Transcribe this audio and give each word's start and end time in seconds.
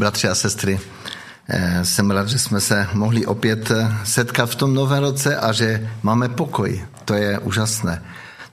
bratři 0.00 0.28
a 0.28 0.34
sestry. 0.34 0.80
Eh, 1.48 1.84
jsem 1.84 2.10
rád, 2.10 2.28
že 2.28 2.38
jsme 2.38 2.60
se 2.60 2.88
mohli 2.92 3.26
opět 3.26 3.70
eh, 3.70 3.92
setkat 4.04 4.50
v 4.50 4.54
tom 4.54 4.74
novém 4.74 5.02
roce 5.02 5.36
a 5.36 5.52
že 5.52 5.90
máme 6.02 6.28
pokoj. 6.28 6.84
To 7.04 7.14
je 7.14 7.38
úžasné. 7.38 8.02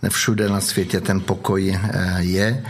Všude 0.09 0.49
na 0.49 0.61
světě 0.61 1.01
ten 1.01 1.21
pokoj 1.21 1.71
eh, 1.71 2.17
je 2.19 2.63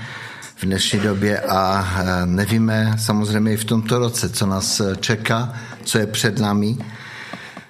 v 0.56 0.66
dnešní 0.66 1.00
době 1.00 1.40
a 1.40 1.88
nevíme 2.26 2.96
samozřejmě 2.98 3.54
i 3.54 3.58
v 3.58 3.66
tomto 3.66 4.00
roce, 4.00 4.30
co 4.30 4.46
nás 4.46 4.82
čeká, 5.00 5.54
co 5.84 5.98
je 5.98 6.08
před 6.08 6.40
námi. 6.40 6.78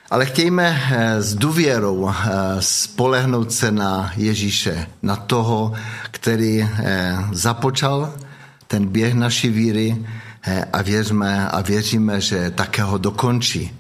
Ale 0.09 0.25
chtějme 0.25 0.81
s 1.19 1.35
důvěrou 1.35 2.11
spolehnout 2.59 3.51
se 3.51 3.71
na 3.71 4.11
Ježíše, 4.15 4.87
na 5.03 5.15
toho, 5.15 5.73
který 6.11 6.69
započal 7.31 8.13
ten 8.67 8.87
běh 8.87 9.13
naší 9.13 9.49
víry 9.49 10.05
a 10.73 10.81
věříme, 10.81 11.49
a 11.49 11.61
věříme, 11.61 12.21
že 12.21 12.51
také 12.51 12.83
ho 12.83 12.97
dokončí. 12.97 13.71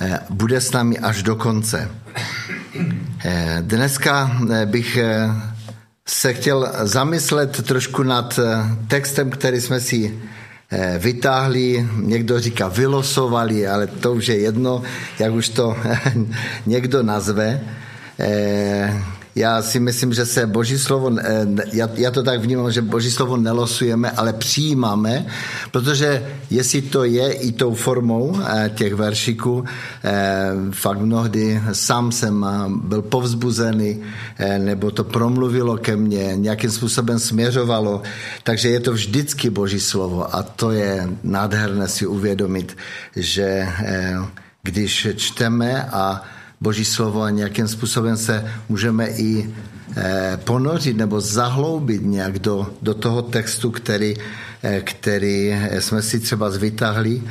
Eh, 0.00 0.20
bude 0.30 0.60
s 0.60 0.72
námi 0.72 0.98
až 0.98 1.22
do 1.22 1.36
konce. 1.36 1.90
Eh, 3.24 3.58
dneska 3.60 4.38
bych 4.64 4.98
se 6.08 6.34
chtěl 6.34 6.72
zamyslet 6.82 7.62
trošku 7.62 8.02
nad 8.02 8.40
textem, 8.88 9.30
který 9.30 9.60
jsme 9.60 9.80
si 9.80 10.18
vytáhli, 10.98 11.88
někdo 11.96 12.40
říká 12.40 12.68
vylosovali, 12.68 13.68
ale 13.68 13.86
to 13.86 14.12
už 14.12 14.26
je 14.26 14.38
jedno, 14.38 14.82
jak 15.18 15.32
už 15.32 15.48
to 15.48 15.76
někdo 16.66 17.02
nazve 17.02 17.60
já 19.38 19.62
si 19.62 19.80
myslím, 19.80 20.12
že 20.12 20.26
se 20.26 20.46
Boží 20.46 20.78
slovo, 20.78 21.16
já, 21.72 21.90
já 21.94 22.10
to 22.10 22.22
tak 22.22 22.40
vnímám, 22.40 22.72
že 22.72 22.82
Boží 22.82 23.10
slovo 23.10 23.36
nelosujeme, 23.36 24.10
ale 24.10 24.32
přijímáme, 24.32 25.26
protože 25.70 26.26
jestli 26.50 26.82
to 26.82 27.04
je 27.04 27.32
i 27.32 27.52
tou 27.52 27.74
formou 27.74 28.34
eh, 28.40 28.70
těch 28.74 28.94
veršiků, 28.94 29.64
eh, 30.04 30.50
fakt 30.72 30.98
mnohdy 30.98 31.62
sám 31.72 32.12
jsem 32.12 32.44
eh, 32.44 32.70
byl 32.84 33.02
povzbuzený, 33.02 34.02
nebo 34.58 34.90
to 34.90 35.04
promluvilo 35.04 35.76
ke 35.76 35.96
mně, 35.96 36.36
nějakým 36.36 36.70
způsobem 36.70 37.18
směřovalo, 37.18 38.02
takže 38.42 38.68
je 38.68 38.80
to 38.80 38.92
vždycky 38.92 39.50
Boží 39.50 39.80
slovo 39.80 40.34
a 40.34 40.42
to 40.42 40.70
je 40.70 41.08
nádherné 41.22 41.88
si 41.88 42.06
uvědomit, 42.06 42.76
že 43.16 43.68
když 44.62 45.08
čteme 45.16 45.82
a 45.92 46.22
Boží 46.60 46.84
slovo 46.84 47.22
a 47.22 47.30
nějakým 47.30 47.68
způsobem 47.68 48.16
se 48.16 48.52
můžeme 48.68 49.06
i 49.08 49.50
eh, 49.96 50.38
ponořit 50.44 50.96
nebo 50.96 51.20
zahloubit 51.20 52.02
nějak 52.02 52.38
do, 52.38 52.66
do 52.82 52.94
toho 52.94 53.22
textu, 53.22 53.70
který, 53.70 54.14
eh, 54.62 54.80
který 54.80 55.54
jsme 55.78 56.02
si 56.02 56.20
třeba 56.20 56.50
zvytáhli, 56.50 57.22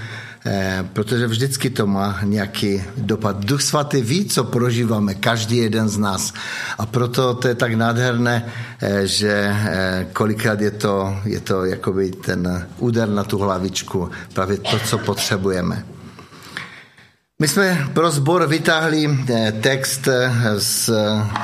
eh, 0.46 0.86
protože 0.94 1.28
vždycky 1.28 1.70
to 1.70 1.88
má 1.88 2.20
nějaký 2.24 2.84
dopad. 2.98 3.46
Duch 3.46 3.62
svatý 3.62 4.02
ví, 4.02 4.26
co 4.26 4.44
prožíváme, 4.44 5.16
každý 5.16 5.58
jeden 5.58 5.90
z 5.90 5.98
nás. 5.98 6.34
A 6.78 6.86
proto 6.86 7.34
to 7.34 7.48
je 7.48 7.56
tak 7.56 7.74
nádherné, 7.74 8.46
že 9.04 9.56
kolikrát 10.14 10.62
je 10.62 10.72
to, 10.72 11.20
je 11.26 11.40
to 11.40 11.66
jakoby 11.66 12.12
ten 12.12 12.68
úder 12.80 13.10
na 13.10 13.24
tu 13.24 13.38
hlavičku, 13.38 14.10
právě 14.34 14.58
to, 14.58 14.80
co 14.80 14.98
potřebujeme. 14.98 15.97
My 17.42 17.48
jsme 17.48 17.88
pro 17.94 18.12
zbor 18.12 18.48
vytáhli 18.48 19.10
eh, 19.30 19.52
text 19.52 20.08
eh, 20.08 20.32
z 20.58 20.90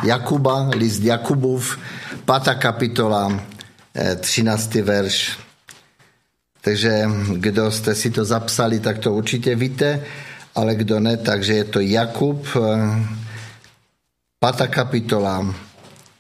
Jakuba, 0.04 0.70
list 0.76 1.04
Jakubův, 1.04 1.80
5. 2.44 2.56
kapitola, 2.58 3.42
13. 4.20 4.76
Eh, 4.76 4.82
verš. 4.82 5.38
Takže 6.62 7.10
kdo 7.34 7.72
jste 7.72 7.96
si 7.96 8.12
to 8.12 8.26
zapsali, 8.26 8.80
tak 8.80 8.98
to 8.98 9.14
určitě 9.14 9.56
víte, 9.56 10.04
ale 10.56 10.76
kdo 10.76 11.00
ne, 11.00 11.18
takže 11.18 11.54
je 11.54 11.64
to 11.64 11.80
Jakub, 11.80 12.48
5. 14.58 14.68
kapitola, 14.68 15.56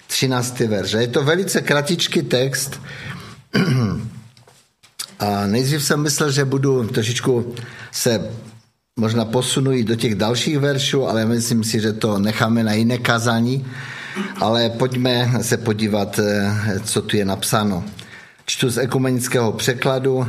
13. 0.07 0.59
verš. 0.59 0.91
Je 0.91 1.07
to 1.07 1.23
velice 1.23 1.61
kratičký 1.61 2.21
text 2.21 2.81
a 5.19 5.47
nejdřív 5.47 5.83
jsem 5.83 6.01
myslel, 6.01 6.31
že 6.31 6.45
budu 6.45 6.87
trošičku 6.87 7.55
se 7.91 8.29
možná 8.99 9.25
posunují 9.25 9.83
do 9.83 9.95
těch 9.95 10.15
dalších 10.15 10.59
veršů, 10.59 11.07
ale 11.07 11.25
myslím 11.25 11.63
si, 11.63 11.79
že 11.79 11.93
to 11.93 12.19
necháme 12.19 12.63
na 12.63 12.73
jiné 12.73 12.97
kazání. 12.97 13.65
Ale 14.39 14.69
pojďme 14.69 15.31
se 15.41 15.57
podívat, 15.57 16.19
eh, 16.19 16.79
co 16.79 17.01
tu 17.01 17.17
je 17.17 17.25
napsáno. 17.25 17.83
Čtu 18.45 18.69
z 18.69 18.77
ekumenického 18.77 19.51
překladu 19.51 20.27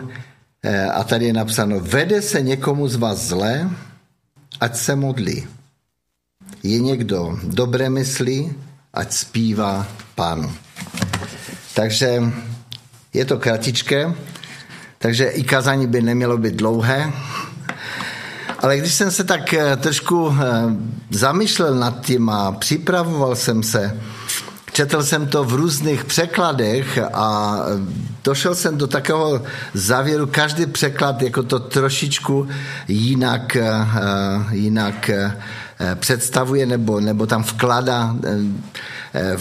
eh, 0.62 0.86
a 0.86 1.04
tady 1.04 1.24
je 1.24 1.32
napsáno, 1.32 1.80
vede 1.80 2.22
se 2.22 2.40
někomu 2.40 2.88
z 2.88 2.96
vás 2.96 3.18
zlé, 3.18 3.70
ať 4.60 4.76
se 4.76 4.96
modlí. 4.96 5.46
Je 6.62 6.80
někdo 6.80 7.38
dobré 7.44 7.90
myslí, 7.90 8.52
ať 8.94 9.12
zpívá 9.12 9.86
pánu. 10.14 10.52
Takže 11.74 12.22
je 13.12 13.24
to 13.24 13.38
kratičké, 13.38 14.14
takže 14.98 15.26
i 15.26 15.44
kazání 15.44 15.86
by 15.86 16.02
nemělo 16.02 16.38
být 16.38 16.54
dlouhé, 16.54 17.12
ale 18.64 18.78
když 18.78 18.94
jsem 18.94 19.10
se 19.10 19.24
tak 19.24 19.54
eh, 19.54 19.76
trošku 19.76 20.36
eh, 20.40 20.44
zamýšlel 21.10 21.74
nad 21.74 22.00
tím 22.00 22.28
a 22.28 22.52
připravoval 22.52 23.36
jsem 23.36 23.62
se, 23.62 24.00
četl 24.72 25.02
jsem 25.02 25.26
to 25.26 25.44
v 25.44 25.54
různých 25.54 26.04
překladech 26.04 26.98
a 27.12 27.58
eh, 27.60 27.92
došel 28.24 28.54
jsem 28.54 28.78
do 28.78 28.86
takového 28.86 29.42
závěru, 29.74 30.26
každý 30.26 30.66
překlad 30.66 31.22
jako 31.22 31.42
to 31.42 31.58
trošičku 31.58 32.48
jinak, 32.88 33.56
jinak 34.50 35.10
představuje 35.94 36.66
nebo, 36.66 37.00
nebo 37.00 37.26
tam 37.26 37.42
vkládá 37.42 38.16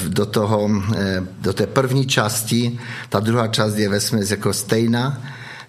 do, 0.07 0.25
toho, 0.25 0.69
do 1.41 1.53
té 1.53 1.67
první 1.67 2.05
části. 2.05 2.79
Ta 3.09 3.19
druhá 3.19 3.47
část 3.47 3.75
je 3.75 3.89
ve 3.89 3.99
jako 4.29 4.53
stejná. 4.53 5.21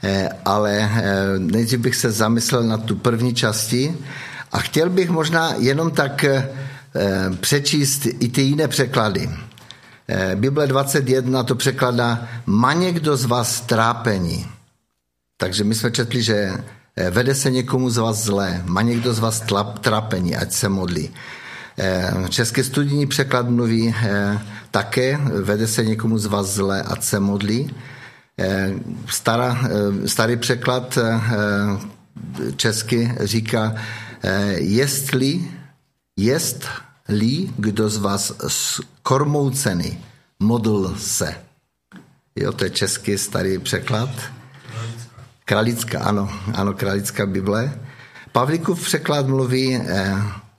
Eh, 0.04 0.28
ale 0.44 0.72
eh, 0.78 1.38
nejdřív 1.38 1.80
bych 1.80 1.96
se 1.96 2.10
zamyslel 2.10 2.62
na 2.62 2.78
tu 2.78 2.96
první 2.96 3.34
části 3.34 3.96
a 4.52 4.58
chtěl 4.58 4.90
bych 4.90 5.10
možná 5.10 5.54
jenom 5.58 5.90
tak 5.90 6.24
eh, 6.24 6.48
přečíst 7.40 8.06
i 8.06 8.28
ty 8.28 8.42
jiné 8.42 8.68
překlady. 8.68 9.30
Bible 10.34 10.66
21 10.66 11.42
to 11.42 11.54
překladá 11.54 12.28
má 12.46 12.72
někdo 12.72 13.16
z 13.16 13.24
vás 13.24 13.60
trápení. 13.60 14.46
Takže 15.36 15.64
my 15.64 15.74
jsme 15.74 15.90
četli, 15.90 16.22
že 16.22 16.52
vede 17.10 17.34
se 17.34 17.50
někomu 17.50 17.90
z 17.90 17.96
vás 17.96 18.16
zlé, 18.16 18.62
má 18.64 18.82
někdo 18.82 19.14
z 19.14 19.18
vás 19.18 19.44
trápení, 19.80 20.36
ať 20.36 20.52
se 20.52 20.68
modlí. 20.68 21.10
Český 22.28 22.62
studijní 22.62 23.06
překlad 23.06 23.48
mluví 23.48 23.94
také, 24.70 25.18
vede 25.42 25.66
se 25.66 25.84
někomu 25.84 26.18
z 26.18 26.26
vás 26.26 26.46
zlé, 26.46 26.82
ať 26.82 27.02
se 27.02 27.20
modlí. 27.20 27.74
Eh, 28.38 28.74
stará, 29.06 29.58
eh, 29.64 30.08
starý 30.08 30.36
překlad 30.36 30.98
eh, 30.98 31.20
česky 32.56 33.14
říká, 33.20 33.74
jestli, 34.56 35.50
jestli 36.16 37.50
kdo 37.56 37.88
z 37.88 37.96
vás 37.96 38.32
kormoucený 39.02 39.98
modl 40.40 40.94
se. 40.98 41.34
Jo, 42.36 42.52
to 42.52 42.64
je 42.64 42.70
český 42.70 43.18
starý 43.18 43.58
překlad. 43.58 44.10
Kralická, 45.44 46.00
ano, 46.00 46.30
ano, 46.54 46.72
kralická 46.72 47.26
Bible. 47.26 47.78
Pavlíkův 48.32 48.82
překlad 48.82 49.26
mluví, 49.26 49.80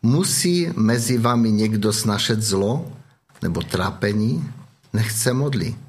musí 0.02 0.70
mezi 0.76 1.18
vámi 1.18 1.52
někdo 1.52 1.94
snašet 1.94 2.42
zlo 2.42 2.92
nebo 3.42 3.62
trápení, 3.62 4.52
nechce 4.94 5.34
modlit. 5.34 5.85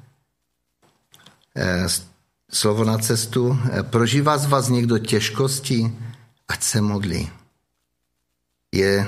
Eh, 1.57 1.87
slovo 2.51 2.83
na 2.85 2.97
cestu. 2.97 3.59
Eh, 3.71 3.83
prožívá 3.83 4.37
z 4.37 4.45
vás 4.45 4.69
někdo 4.69 4.97
těžkosti? 4.97 5.93
Ať 6.47 6.63
se 6.63 6.81
modlí. 6.81 7.29
Je 8.75 9.07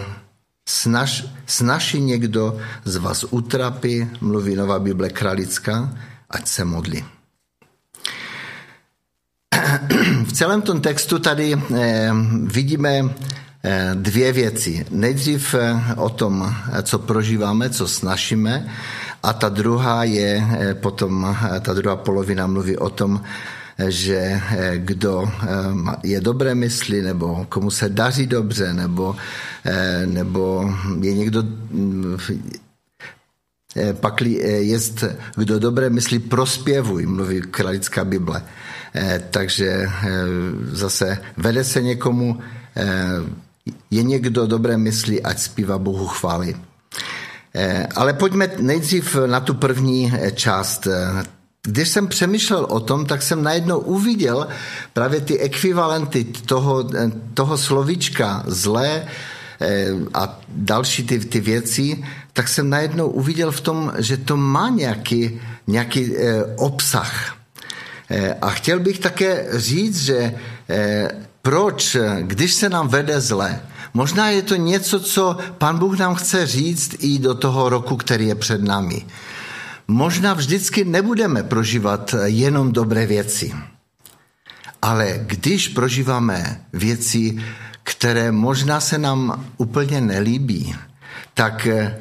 snaž, 0.69 1.25
snaží 1.45 2.01
někdo 2.01 2.57
z 2.85 2.95
vás 2.95 3.25
utrapy, 3.29 4.09
mluví 4.21 4.55
Nová 4.55 4.79
Bible 4.79 5.09
Kralická, 5.09 5.93
ať 6.29 6.47
se 6.47 6.65
modlí. 6.65 7.05
V 10.23 10.33
celém 10.33 10.61
tom 10.61 10.81
textu 10.81 11.19
tady 11.19 11.53
eh, 11.53 12.11
vidíme 12.43 13.09
dvě 13.93 14.33
věci. 14.33 14.85
Nejdřív 14.89 15.55
o 15.95 16.09
tom, 16.09 16.55
co 16.83 16.99
prožíváme, 16.99 17.69
co 17.69 17.87
snažíme, 17.87 18.71
a 19.23 19.33
ta 19.33 19.49
druhá 19.49 20.03
je 20.03 20.39
eh, 20.39 20.73
potom, 20.73 21.27
eh, 21.27 21.59
ta 21.59 21.73
druhá 21.73 21.95
polovina 21.95 22.47
mluví 22.47 22.77
o 22.77 22.89
tom, 22.89 23.19
eh, 23.19 23.91
že 23.91 24.41
kdo 24.75 25.31
je 26.03 26.21
dobré 26.21 26.55
mysli, 26.55 27.01
nebo 27.01 27.45
komu 27.49 27.71
se 27.71 27.89
daří 27.89 28.27
dobře, 28.27 28.73
nebo, 28.73 29.15
nebo 30.05 30.73
je 31.01 31.13
někdo 31.13 31.43
mm, 31.43 32.17
pakli 33.99 34.31
jest, 34.67 35.03
kdo 35.35 35.59
dobré 35.59 35.89
myslí, 35.89 36.19
prospěvuj, 36.19 37.05
mluví 37.05 37.41
kralická 37.41 38.03
Bible. 38.05 38.43
Takže 39.31 39.87
zase 40.71 41.17
vede 41.37 41.63
se 41.63 41.81
někomu, 41.81 42.39
je 43.91 44.03
někdo 44.03 44.47
dobré 44.47 44.77
myslí, 44.77 45.23
ať 45.23 45.39
zpívá 45.39 45.77
Bohu 45.77 46.07
chvály. 46.07 46.55
Ale 47.95 48.13
pojďme 48.13 48.49
nejdřív 48.57 49.15
na 49.25 49.39
tu 49.39 49.53
první 49.53 50.13
část. 50.33 50.87
Když 51.63 51.89
jsem 51.89 52.07
přemýšlel 52.07 52.67
o 52.69 52.79
tom, 52.79 53.05
tak 53.05 53.21
jsem 53.21 53.43
najednou 53.43 53.79
uviděl 53.79 54.47
právě 54.93 55.21
ty 55.21 55.39
ekvivalenty 55.39 56.23
toho, 56.23 56.89
toho 57.33 57.57
slovíčka 57.57 58.43
zlé, 58.47 59.07
Eh, 59.61 59.91
a 60.13 60.39
další 60.47 61.03
ty, 61.03 61.19
ty 61.19 61.39
věci, 61.39 62.03
tak 62.33 62.47
jsem 62.47 62.69
najednou 62.69 63.07
uviděl 63.07 63.51
v 63.51 63.61
tom, 63.61 63.93
že 63.97 64.17
to 64.17 64.37
má 64.37 64.69
nějaký, 64.69 65.41
nějaký 65.67 66.17
eh, 66.17 66.43
obsah. 66.55 67.35
Eh, 68.09 68.33
a 68.41 68.49
chtěl 68.49 68.79
bych 68.79 68.99
také 68.99 69.45
říct, 69.53 70.03
že 70.03 70.33
proč, 71.41 71.97
když 72.21 72.53
se 72.53 72.69
nám 72.69 72.87
vede 72.87 73.21
zle, 73.21 73.61
možná 73.93 74.29
je 74.29 74.41
to 74.41 74.55
něco, 74.55 74.99
co 74.99 75.37
pan 75.57 75.79
Bůh 75.79 75.97
nám 75.97 76.15
chce 76.15 76.47
říct 76.47 76.95
i 76.99 77.19
do 77.19 77.35
toho 77.35 77.69
roku, 77.69 77.97
který 77.97 78.27
je 78.27 78.35
před 78.35 78.63
námi. 78.63 79.05
Možná 79.87 80.33
vždycky 80.33 80.85
nebudeme 80.85 81.43
prožívat 81.43 82.15
jenom 82.25 82.71
dobré 82.71 83.05
věci. 83.05 83.53
Ale 84.81 85.19
když 85.25 85.67
prožíváme 85.67 86.61
věci, 86.73 87.37
které 87.83 88.31
možná 88.31 88.79
se 88.79 88.97
nám 88.97 89.45
úplně 89.57 90.01
nelíbí, 90.01 90.75
tak 91.33 91.67
eh, 91.67 91.99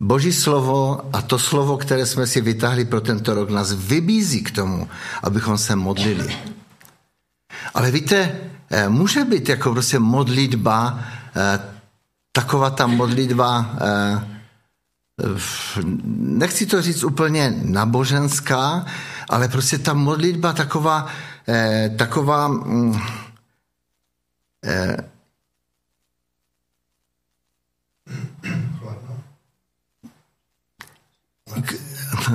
Boží 0.00 0.32
slovo 0.32 1.00
a 1.12 1.22
to 1.22 1.38
slovo, 1.38 1.76
které 1.76 2.06
jsme 2.06 2.26
si 2.26 2.40
vytáhli 2.40 2.84
pro 2.84 3.00
tento 3.00 3.34
rok, 3.34 3.50
nás 3.50 3.72
vybízí 3.72 4.42
k 4.42 4.50
tomu, 4.50 4.88
abychom 5.22 5.58
se 5.58 5.76
modlili. 5.76 6.36
Ale 7.74 7.90
víte, 7.90 8.34
eh, 8.70 8.88
může 8.88 9.24
být 9.24 9.48
jako 9.48 9.72
prostě 9.72 9.98
modlitba, 9.98 11.04
taková 12.32 12.70
ta 12.70 12.86
modlitba, 12.86 13.76
nechci 16.04 16.66
to 16.66 16.82
říct 16.82 17.04
úplně 17.04 17.54
naboženská, 17.62 18.86
ale 19.28 19.48
prostě 19.48 19.78
ta 19.78 19.94
modlitba 19.94 20.52
taková, 20.52 21.06
taková 21.96 22.48
mm, 22.48 23.00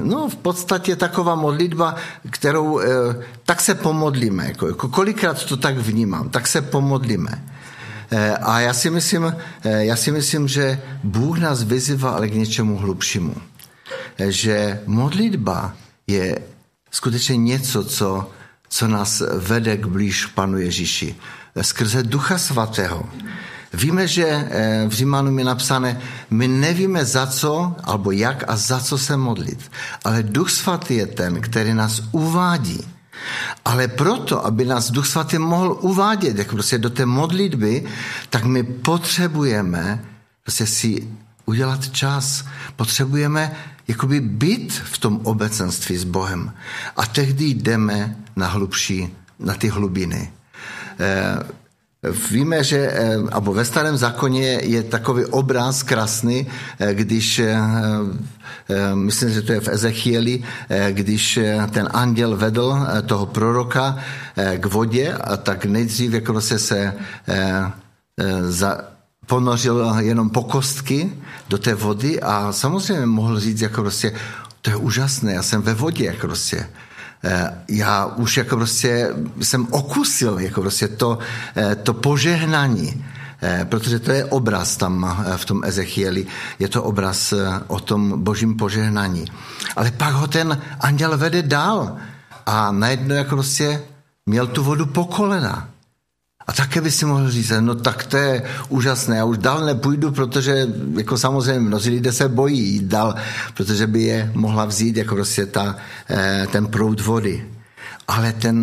No, 0.01 0.29
v 0.29 0.35
podstatě 0.35 0.95
taková 0.95 1.35
modlitba, 1.35 1.95
kterou 2.29 2.79
eh, 2.79 2.85
tak 3.45 3.61
se 3.61 3.75
pomodlíme. 3.75 4.47
Jako, 4.47 4.67
jako 4.67 4.89
kolikrát 4.89 5.45
to 5.45 5.57
tak 5.57 5.77
vnímám, 5.77 6.29
tak 6.29 6.47
se 6.47 6.61
pomodlíme. 6.61 7.52
Eh, 8.13 8.37
a 8.37 8.59
já 8.59 8.73
si 8.73 8.89
myslím, 8.89 9.35
eh, 9.63 9.85
já 9.85 9.95
si 9.95 10.11
myslím, 10.11 10.47
že 10.47 10.81
Bůh 11.03 11.39
nás 11.39 11.63
vyzývá 11.63 12.11
ale 12.11 12.29
k 12.29 12.33
něčemu 12.33 12.77
hlubšímu. 12.77 13.35
Že 14.29 14.81
modlitba 14.85 15.73
je 16.07 16.39
skutečně 16.91 17.37
něco, 17.37 17.83
co, 17.83 18.29
co 18.69 18.87
nás 18.87 19.23
vede 19.37 19.77
k 19.77 19.85
blíž 19.85 20.25
Panu 20.25 20.57
Ježíši. 20.57 21.15
Skrze 21.61 22.03
Ducha 22.03 22.37
Svatého. 22.37 23.09
Víme, 23.73 24.07
že 24.07 24.25
eh, 24.27 24.85
v 24.87 24.93
Římanům 24.93 25.39
je 25.39 25.45
napsané, 25.45 26.01
my 26.29 26.47
nevíme 26.47 27.05
za 27.05 27.27
co, 27.27 27.75
alebo 27.83 28.11
jak 28.11 28.43
a 28.47 28.55
za 28.55 28.79
co 28.79 28.97
se 28.97 29.17
modlit. 29.17 29.71
Ale 30.05 30.23
Duch 30.23 30.49
Svatý 30.49 30.95
je 30.95 31.07
ten, 31.07 31.41
který 31.41 31.73
nás 31.73 32.01
uvádí. 32.11 32.92
Ale 33.65 33.87
proto, 33.87 34.45
aby 34.45 34.65
nás 34.65 34.91
Duch 34.91 35.07
Svatý 35.07 35.37
mohl 35.37 35.77
uvádět 35.81 36.37
jako 36.37 36.51
prostě 36.51 36.77
do 36.77 36.89
té 36.89 37.05
modlitby, 37.05 37.83
tak 38.29 38.43
my 38.43 38.63
potřebujeme 38.63 40.05
prostě 40.43 40.67
si 40.67 41.07
udělat 41.45 41.89
čas. 41.89 42.45
Potřebujeme 42.75 43.55
jakoby 43.87 44.21
být 44.21 44.73
v 44.73 44.97
tom 44.97 45.19
obecenství 45.23 45.97
s 45.97 46.03
Bohem. 46.03 46.53
A 46.95 47.05
tehdy 47.05 47.45
jdeme 47.45 48.15
na 48.35 48.47
hlubší, 48.47 49.09
na 49.39 49.53
ty 49.53 49.67
hlubiny. 49.67 50.31
Eh, 50.99 51.62
Víme, 52.03 52.63
že 52.63 52.77
eh, 52.77 53.15
abo 53.31 53.53
ve 53.53 53.65
starém 53.65 53.97
zákoně 53.97 54.59
je 54.63 54.83
takový 54.83 55.25
obraz 55.25 55.83
krásný, 55.83 56.47
eh, 56.79 56.93
když, 56.93 57.39
eh, 57.39 57.57
myslím, 58.93 59.29
že 59.29 59.41
to 59.41 59.51
je 59.51 59.59
v 59.59 59.67
Ezechieli, 59.67 60.43
když 60.91 61.39
ten 61.71 61.89
anděl 61.93 62.37
vedl 62.37 62.87
toho 63.05 63.25
proroka 63.25 63.97
k 64.57 64.65
vodě, 64.65 65.13
a 65.13 65.37
tak 65.37 65.65
nejdřív 65.65 66.13
jako 66.13 66.41
se 66.41 66.59
se 66.59 66.93
za, 68.47 68.77
ponořil 69.25 69.95
jenom 69.99 70.29
po 70.29 70.43
kostky 70.43 71.11
do 71.49 71.57
té 71.57 71.75
vody 71.75 72.21
a 72.21 72.51
samozřejmě 72.51 73.05
mohl 73.05 73.39
říct 73.39 73.61
jako 73.61 73.81
prostě, 73.81 74.13
to 74.61 74.69
je 74.69 74.75
úžasné, 74.75 75.33
já 75.33 75.43
jsem 75.43 75.61
ve 75.61 75.73
vodě 75.73 76.05
jako 76.05 76.27
prostě. 76.27 76.67
Eh, 77.25 77.63
já 77.67 78.05
už 78.05 78.37
jako 78.37 78.55
prostě 78.55 79.09
jsem 79.41 79.67
okusil 79.71 80.39
jako 80.39 80.61
prostě 80.61 80.87
to, 80.87 81.19
eh, 81.55 81.75
to 81.75 81.93
požehnání, 81.93 83.05
eh, 83.41 83.65
protože 83.69 83.99
to 83.99 84.11
je 84.11 84.25
obraz 84.25 84.77
tam 84.77 85.17
v 85.35 85.45
tom 85.45 85.63
Ezechieli, 85.63 86.25
je 86.59 86.67
to 86.67 86.83
obraz 86.83 87.33
o 87.67 87.79
tom 87.79 88.23
božím 88.23 88.57
požehnání. 88.57 89.25
Ale 89.75 89.91
pak 89.91 90.13
ho 90.13 90.27
ten 90.27 90.61
anděl 90.79 91.17
vede 91.17 91.41
dál 91.41 91.97
a 92.45 92.71
najednou 92.71 93.15
jako 93.15 93.35
prostě 93.35 93.81
měl 94.25 94.47
tu 94.47 94.63
vodu 94.63 94.85
po 94.85 95.05
kolena. 95.05 95.69
A 96.47 96.53
také 96.53 96.81
by 96.81 96.91
si 96.91 97.05
mohl 97.05 97.31
říct, 97.31 97.51
no 97.59 97.75
tak 97.75 98.05
to 98.05 98.17
je 98.17 98.43
úžasné, 98.69 99.17
já 99.17 99.25
už 99.25 99.37
dál 99.37 99.65
nepůjdu, 99.65 100.11
protože 100.11 100.67
jako 100.97 101.17
samozřejmě 101.17 101.59
mnozí 101.59 101.89
lidé 101.89 102.11
se 102.11 102.29
bojí 102.29 102.59
jít 102.59 102.83
dál, 102.83 103.15
protože 103.53 103.87
by 103.87 104.01
je 104.03 104.31
mohla 104.35 104.65
vzít 104.65 104.97
jako 104.97 105.15
prostě 105.15 105.45
ta, 105.45 105.75
eh, 106.09 106.47
ten 106.51 106.67
proud 106.67 107.01
vody. 107.01 107.49
Ale 108.07 108.33
ten, 108.33 108.59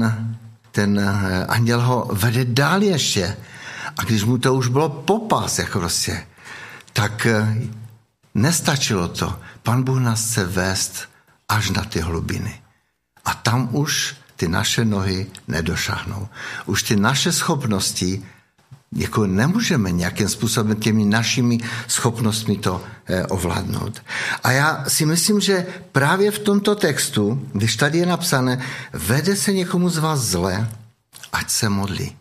ten 0.73 0.99
eh, 0.99 1.47
anděl 1.47 1.81
ho 1.81 2.09
vede 2.13 2.45
dál 2.45 2.83
ještě. 2.83 3.37
A 3.99 4.05
když 4.05 4.25
mu 4.25 4.39
to 4.39 4.55
už 4.55 4.69
bylo 4.69 4.89
popas, 4.89 5.59
jako 5.59 5.79
prostě, 5.79 6.27
tak 6.93 7.27
eh, 7.27 7.59
nestačilo 8.35 9.09
to. 9.09 9.41
Pan 9.63 9.83
Bůh 9.83 9.99
nás 9.99 10.31
chce 10.31 10.45
vést 10.45 11.09
až 11.49 11.71
na 11.71 11.85
ty 11.85 12.01
hlubiny. 12.01 12.61
A 13.25 13.35
tam 13.35 13.69
už 13.73 14.20
ty 14.41 14.49
naše 14.49 14.85
nohy 14.85 15.27
nedošahnou. 15.49 16.29
Už 16.67 16.83
ty 16.83 16.97
naše 16.97 17.33
schopnosti 17.33 18.25
jako 18.97 19.27
nemůžeme 19.27 19.93
nějakým 19.93 20.29
způsobem 20.29 20.77
těmi 20.77 21.05
našimi 21.05 21.59
schopnostmi 21.87 22.57
to 22.57 22.81
eh, 22.81 23.27
ovládnout. 23.27 24.03
A 24.43 24.53
já 24.53 24.85
si 24.89 25.07
myslím, 25.07 25.41
že 25.41 25.67
právě 25.93 26.31
v 26.31 26.39
tomto 26.39 26.75
textu, 26.75 27.49
když 27.53 27.77
tady 27.77 27.99
je 27.99 28.07
napsané, 28.07 28.65
vede 28.93 29.37
se 29.37 29.53
někomu 29.53 29.89
z 29.89 29.99
vás 29.99 30.21
zle, 30.21 30.69
ať 31.33 31.51
se 31.51 31.69
modlí. 31.69 32.17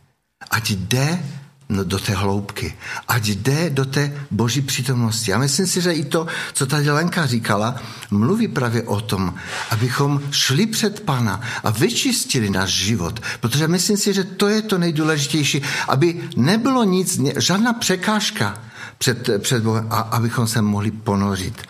Ať 0.52 0.72
jde 0.72 1.24
do 1.70 2.00
té 2.00 2.14
hloubky, 2.14 2.74
ať 3.08 3.28
jde 3.28 3.70
do 3.70 3.86
té 3.86 4.14
boží 4.32 4.62
přítomnosti. 4.62 5.34
A 5.34 5.38
myslím 5.38 5.68
si, 5.68 5.82
že 5.82 5.94
i 5.94 6.06
to, 6.06 6.28
co 6.54 6.66
tady 6.66 6.92
Lenka 6.92 7.26
říkala, 7.26 7.76
mluví 8.12 8.48
právě 8.48 8.84
o 8.84 9.02
tom, 9.02 9.34
abychom 9.70 10.22
šli 10.32 10.66
před 10.66 11.00
Pana 11.00 11.42
a 11.64 11.70
vyčistili 11.70 12.50
náš 12.50 12.70
život. 12.70 13.20
Protože 13.40 13.68
myslím 13.68 13.98
si, 13.98 14.14
že 14.14 14.24
to 14.24 14.48
je 14.48 14.62
to 14.62 14.78
nejdůležitější, 14.78 15.62
aby 15.88 16.30
nebylo 16.36 16.84
nic, 16.84 17.22
žádná 17.38 17.74
překážka 17.74 18.58
před, 18.98 19.30
před 19.38 19.64
Bohem, 19.64 19.88
a 19.90 20.00
abychom 20.00 20.48
se 20.48 20.62
mohli 20.62 20.92
ponořit. 20.92 21.62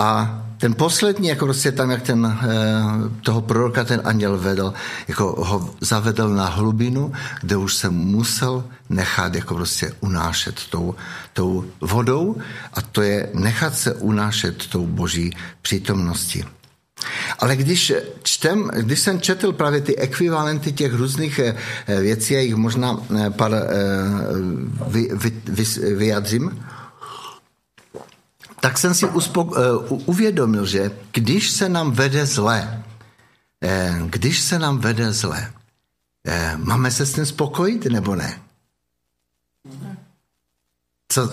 A 0.00 0.42
ten 0.58 0.74
poslední, 0.74 1.28
jako 1.28 1.44
prostě 1.44 1.72
tam, 1.72 1.90
jak 1.90 2.02
ten, 2.02 2.38
eh, 2.42 2.48
toho 3.22 3.40
proroka 3.40 3.84
ten 3.84 4.00
anděl 4.04 4.38
vedl, 4.38 4.72
jako 5.08 5.44
ho 5.44 5.74
zavedl 5.80 6.28
na 6.28 6.46
hlubinu, 6.46 7.12
kde 7.40 7.56
už 7.56 7.74
se 7.74 7.90
musel 7.90 8.64
nechat 8.88 9.34
jako 9.34 9.54
prostě 9.54 9.92
unášet 10.00 10.54
tou, 10.70 10.94
tou 11.32 11.64
vodou 11.80 12.36
a 12.74 12.82
to 12.82 13.02
je 13.02 13.28
nechat 13.34 13.74
se 13.74 13.94
unášet 13.94 14.66
tou 14.66 14.86
boží 14.86 15.36
přítomností. 15.62 16.44
Ale 17.38 17.56
když, 17.56 17.92
čtem, 18.22 18.70
když 18.76 19.00
jsem 19.00 19.20
četl 19.20 19.52
právě 19.52 19.80
ty 19.80 19.96
ekvivalenty 19.96 20.72
těch 20.72 20.94
různých 20.94 21.38
eh, 21.38 21.54
věcí, 22.00 22.34
já 22.34 22.40
jich 22.40 22.54
možná 22.54 22.96
eh, 23.18 23.30
pár 23.30 23.52
vy, 24.86 25.08
vy, 25.12 25.32
vy, 25.44 25.64
vyjadřím, 25.94 26.60
tak 28.60 28.78
jsem 28.78 28.94
si 28.94 29.06
uspok- 29.06 29.56
uh, 29.90 30.02
uvědomil, 30.06 30.66
že 30.66 30.90
když 31.12 31.50
se 31.50 31.68
nám 31.68 31.90
vede 31.92 32.26
zle, 32.26 32.82
eh, 33.62 34.00
když 34.06 34.40
se 34.40 34.58
nám 34.58 34.78
vede 34.78 35.12
zle, 35.12 35.52
eh, 36.26 36.56
máme 36.56 36.90
se 36.90 37.06
s 37.06 37.14
tím 37.14 37.26
spokojit 37.26 37.84
nebo 37.84 38.16
ne? 38.16 38.40
Co? 41.08 41.32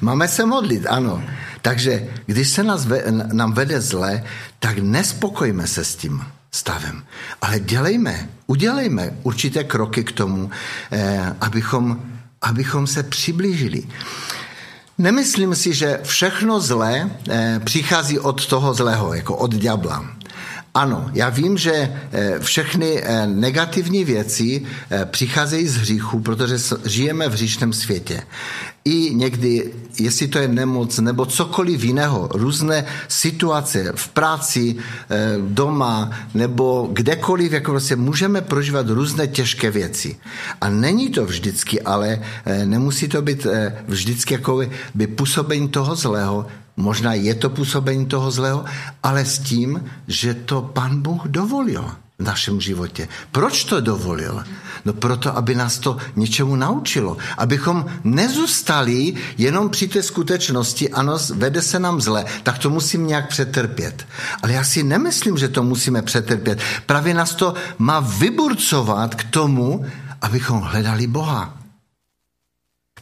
Máme 0.00 0.28
se 0.28 0.46
modlit, 0.46 0.86
ano. 0.86 1.22
Takže 1.62 2.08
když 2.26 2.48
se 2.50 2.62
nás, 2.62 2.86
nám 3.32 3.52
vede 3.52 3.80
zle, 3.80 4.24
tak 4.58 4.78
nespokojíme 4.78 5.66
se 5.66 5.84
s 5.84 5.96
tím 5.96 6.24
stavem. 6.50 7.04
Ale 7.40 7.60
dělejme, 7.60 8.28
udělejme 8.46 9.18
určité 9.22 9.64
kroky 9.64 10.04
k 10.04 10.12
tomu, 10.12 10.50
eh, 10.90 11.36
abychom, 11.40 12.02
abychom 12.42 12.86
se 12.86 13.02
přiblížili. 13.02 13.82
Nemyslím 15.02 15.54
si, 15.54 15.74
že 15.74 16.00
všechno 16.02 16.60
zlé 16.60 17.10
eh, 17.30 17.60
přichází 17.64 18.18
od 18.18 18.46
toho 18.46 18.74
zlého, 18.74 19.14
jako 19.14 19.36
od 19.36 19.54
ďábla. 19.54 20.21
Ano, 20.74 21.10
já 21.12 21.28
vím, 21.28 21.58
že 21.58 21.72
eh, 22.12 22.38
všechny 22.38 23.02
eh, 23.02 23.26
negativní 23.26 24.04
věci 24.04 24.62
eh, 24.90 25.06
přicházejí 25.10 25.68
z 25.68 25.76
hříchu, 25.76 26.20
protože 26.20 26.56
žijeme 26.84 27.28
v 27.28 27.32
hříšném 27.32 27.72
světě. 27.72 28.22
I 28.84 29.14
někdy, 29.14 29.72
jestli 29.98 30.28
to 30.28 30.38
je 30.38 30.48
nemoc 30.48 30.98
nebo 30.98 31.26
cokoliv 31.26 31.84
jiného, 31.84 32.28
různé 32.34 32.84
situace 33.08 33.92
v 33.94 34.08
práci, 34.08 34.76
doma 35.40 36.10
nebo 36.34 36.88
kdekoliv, 36.92 37.52
jako 37.52 37.70
prostě 37.70 37.96
můžeme 37.96 38.40
prožívat 38.40 38.88
různé 38.88 39.26
těžké 39.26 39.70
věci. 39.70 40.16
A 40.60 40.68
není 40.68 41.10
to 41.10 41.26
vždycky, 41.26 41.82
ale 41.82 42.22
nemusí 42.64 43.08
to 43.08 43.22
být 43.22 43.46
vždycky 43.88 44.34
jako 44.34 44.62
by 44.94 45.06
působení 45.06 45.68
toho 45.68 45.94
zlého, 45.94 46.46
Možná 46.76 47.14
je 47.14 47.34
to 47.34 47.50
působení 47.50 48.06
toho 48.06 48.30
zlého, 48.30 48.64
ale 49.02 49.24
s 49.24 49.38
tím, 49.38 49.84
že 50.08 50.34
to 50.34 50.62
pan 50.62 51.02
Bůh 51.02 51.26
dovolil 51.26 51.90
v 52.18 52.22
našem 52.22 52.60
životě. 52.60 53.08
Proč 53.32 53.64
to 53.64 53.80
dovolil? 53.80 54.44
No 54.84 54.92
proto, 54.92 55.36
aby 55.36 55.54
nás 55.54 55.78
to 55.78 55.96
něčemu 56.16 56.56
naučilo. 56.56 57.16
Abychom 57.38 57.86
nezůstali 58.04 59.14
jenom 59.38 59.70
při 59.70 59.88
té 59.88 60.02
skutečnosti, 60.02 60.88
ano, 60.88 61.18
vede 61.34 61.62
se 61.62 61.78
nám 61.78 62.00
zle, 62.00 62.24
tak 62.42 62.58
to 62.58 62.70
musím 62.70 63.06
nějak 63.06 63.28
přetrpět. 63.28 64.06
Ale 64.42 64.52
já 64.52 64.64
si 64.64 64.82
nemyslím, 64.82 65.38
že 65.38 65.48
to 65.48 65.62
musíme 65.62 66.02
přetrpět. 66.02 66.58
Právě 66.86 67.14
nás 67.14 67.34
to 67.34 67.54
má 67.78 68.00
vyburcovat 68.00 69.14
k 69.14 69.24
tomu, 69.24 69.86
abychom 70.22 70.60
hledali 70.60 71.06
Boha. 71.06 71.61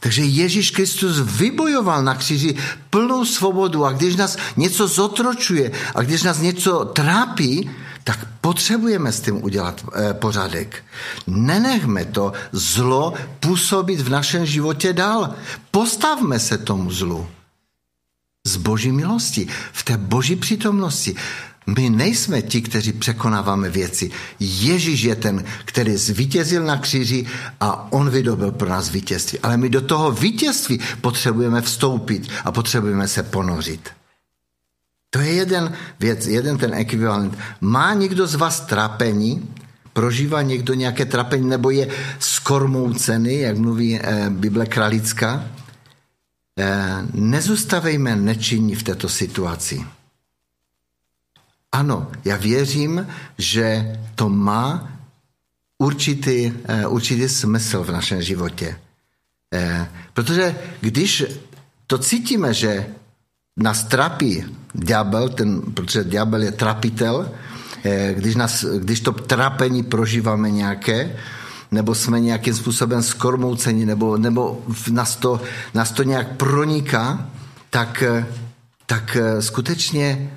Takže 0.01 0.21
Ježíš 0.25 0.71
Kristus 0.71 1.19
vybojoval 1.19 2.03
na 2.03 2.15
kříži 2.15 2.57
plnou 2.89 3.25
svobodu 3.25 3.85
a 3.85 3.91
když 3.93 4.15
nás 4.15 4.37
něco 4.57 4.87
zotročuje 4.87 5.71
a 5.95 6.01
když 6.01 6.23
nás 6.23 6.41
něco 6.41 6.85
trápí, 6.85 7.69
tak 8.03 8.27
potřebujeme 8.41 9.11
s 9.11 9.21
tím 9.21 9.43
udělat 9.43 9.85
e, 9.93 10.13
pořádek. 10.13 10.83
Nenechme 11.27 12.05
to 12.05 12.33
zlo 12.51 13.13
působit 13.39 14.01
v 14.01 14.09
našem 14.09 14.45
životě 14.45 14.93
dál. 14.93 15.35
Postavme 15.71 16.39
se 16.39 16.57
tomu 16.57 16.91
zlu. 16.91 17.27
Z 18.47 18.57
boží 18.57 18.91
milosti, 18.91 19.47
v 19.71 19.83
té 19.83 19.97
boží 19.97 20.35
přítomnosti. 20.35 21.15
My 21.67 21.89
nejsme 21.89 22.41
ti, 22.41 22.61
kteří 22.61 22.93
překonáváme 22.93 23.69
věci. 23.69 24.11
Ježíš 24.39 25.01
je 25.01 25.15
ten, 25.15 25.43
který 25.65 25.97
zvítězil 25.97 26.63
na 26.63 26.77
kříži 26.77 27.25
a 27.59 27.91
on 27.91 28.09
vydobil 28.09 28.51
pro 28.51 28.69
nás 28.69 28.89
vítězství. 28.89 29.39
Ale 29.39 29.57
my 29.57 29.69
do 29.69 29.81
toho 29.81 30.11
vítězství 30.11 30.79
potřebujeme 31.01 31.61
vstoupit 31.61 32.29
a 32.45 32.51
potřebujeme 32.51 33.07
se 33.07 33.23
ponořit. 33.23 33.89
To 35.09 35.19
je 35.19 35.33
jeden 35.33 35.73
věc, 35.99 36.27
jeden 36.27 36.57
ten 36.57 36.73
ekvivalent. 36.73 37.37
Má 37.61 37.93
někdo 37.93 38.27
z 38.27 38.35
vás 38.35 38.59
trápení? 38.59 39.49
Prožívá 39.93 40.41
někdo 40.41 40.73
nějaké 40.73 41.05
trápení 41.05 41.49
nebo 41.49 41.69
je 41.69 41.87
skormoucený, 42.19 43.39
jak 43.39 43.57
mluví 43.57 43.99
eh, 43.99 44.29
Bible 44.29 44.65
kralická? 44.65 45.45
Eh, 46.59 47.05
nezůstavejme 47.13 48.15
nečinní 48.15 48.75
v 48.75 48.83
této 48.83 49.09
situaci. 49.09 49.85
Ano, 51.71 52.11
já 52.25 52.37
věřím, 52.37 53.07
že 53.37 53.95
to 54.15 54.29
má 54.29 54.91
určitý, 55.81 56.53
eh, 56.65 56.87
určitý 56.87 57.29
smysl 57.29 57.83
v 57.83 57.91
našem 57.91 58.21
životě. 58.21 58.75
Eh, 59.53 59.87
protože 60.13 60.55
když 60.81 61.23
to 61.87 61.97
cítíme, 61.97 62.53
že 62.53 62.85
nás 63.57 63.83
trapí 63.83 64.45
ďábel, 64.73 65.29
ten, 65.29 65.61
protože 65.61 66.03
ďábel 66.03 66.41
je 66.41 66.51
trapitel, 66.51 67.31
eh, 67.83 68.13
když, 68.13 68.35
nás, 68.35 68.65
když 68.65 68.99
to 68.99 69.11
trápení 69.11 69.83
prožíváme 69.83 70.51
nějaké, 70.51 71.15
nebo 71.71 71.95
jsme 71.95 72.19
nějakým 72.19 72.53
způsobem 72.53 73.03
skormouceni, 73.03 73.85
nebo, 73.85 74.17
nebo 74.17 74.63
nás, 74.91 75.15
to, 75.15 75.41
nás 75.73 75.91
to 75.91 76.03
nějak 76.03 76.35
proniká, 76.35 77.29
tak, 77.69 78.03
tak 78.85 79.17
skutečně 79.39 80.31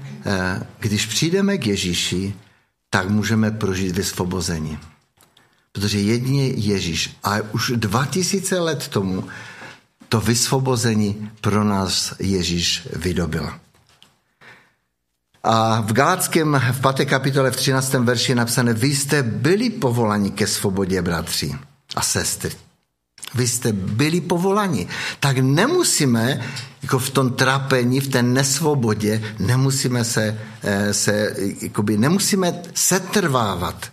když 0.79 1.07
přijdeme 1.07 1.59
k 1.59 1.67
Ježíši, 1.67 2.35
tak 2.91 3.09
můžeme 3.09 3.51
prožít 3.51 3.97
vysvobození. 3.97 4.79
Protože 5.73 6.01
jedině 6.01 6.47
Ježíš, 6.47 7.17
a 7.25 7.37
už 7.53 7.73
2000 7.77 8.61
let 8.61 8.89
tomu, 8.89 9.25
to 10.09 10.21
vysvobození 10.21 11.31
pro 11.41 11.65
nás 11.65 12.15
Ježíš 12.19 12.89
vydobil. 12.97 13.51
A 15.43 15.81
v 15.81 15.93
Galackém 15.93 16.63
v 16.73 16.95
5. 16.95 17.09
kapitole 17.09 17.51
v 17.51 17.57
13. 17.57 17.93
verši 17.93 18.33
je 18.33 18.37
napsané, 18.37 18.73
vy 18.73 18.95
jste 18.95 19.23
byli 19.23 19.71
povolani 19.71 20.31
ke 20.31 20.47
svobodě, 20.47 21.03
bratři 21.03 21.55
a 21.97 22.03
sestry. 22.03 22.64
Vy 23.35 23.49
jste 23.49 23.73
byli 23.73 24.21
povolani. 24.21 24.89
Tak 25.21 25.39
nemusíme 25.39 26.41
jako 26.83 26.99
v 26.99 27.11
tom 27.11 27.33
trápení, 27.33 28.01
v 28.01 28.09
té 28.09 28.23
nesvobodě, 28.23 29.35
nemusíme 29.39 30.05
se, 30.05 30.41
eh, 30.63 30.95
se 30.95 31.37
jakoby, 31.63 31.97
nemusíme 31.99 32.63
setrvávat. 32.75 33.93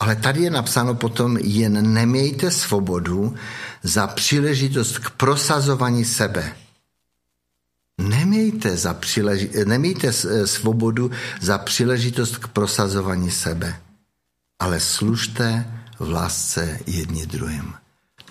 Ale 0.00 0.16
tady 0.16 0.42
je 0.42 0.50
napsáno 0.50 0.94
potom, 0.94 1.36
jen 1.36 1.92
nemějte 1.92 2.50
svobodu 2.50 3.34
za 3.82 4.06
příležitost 4.06 4.98
k 4.98 5.10
prosazování 5.10 6.04
sebe. 6.04 6.56
Nemějte, 8.00 8.76
za 8.76 8.94
příleži- 8.94 9.66
nemějte 9.66 10.08
eh, 10.08 10.46
svobodu 10.46 11.10
za 11.40 11.58
příležitost 11.58 12.36
k 12.36 12.48
prosazování 12.48 13.30
sebe, 13.30 13.80
ale 14.58 14.80
služte 14.80 15.66
v 15.98 16.10
lásce 16.10 16.78
jedni 16.86 17.26
druhým. 17.26 17.81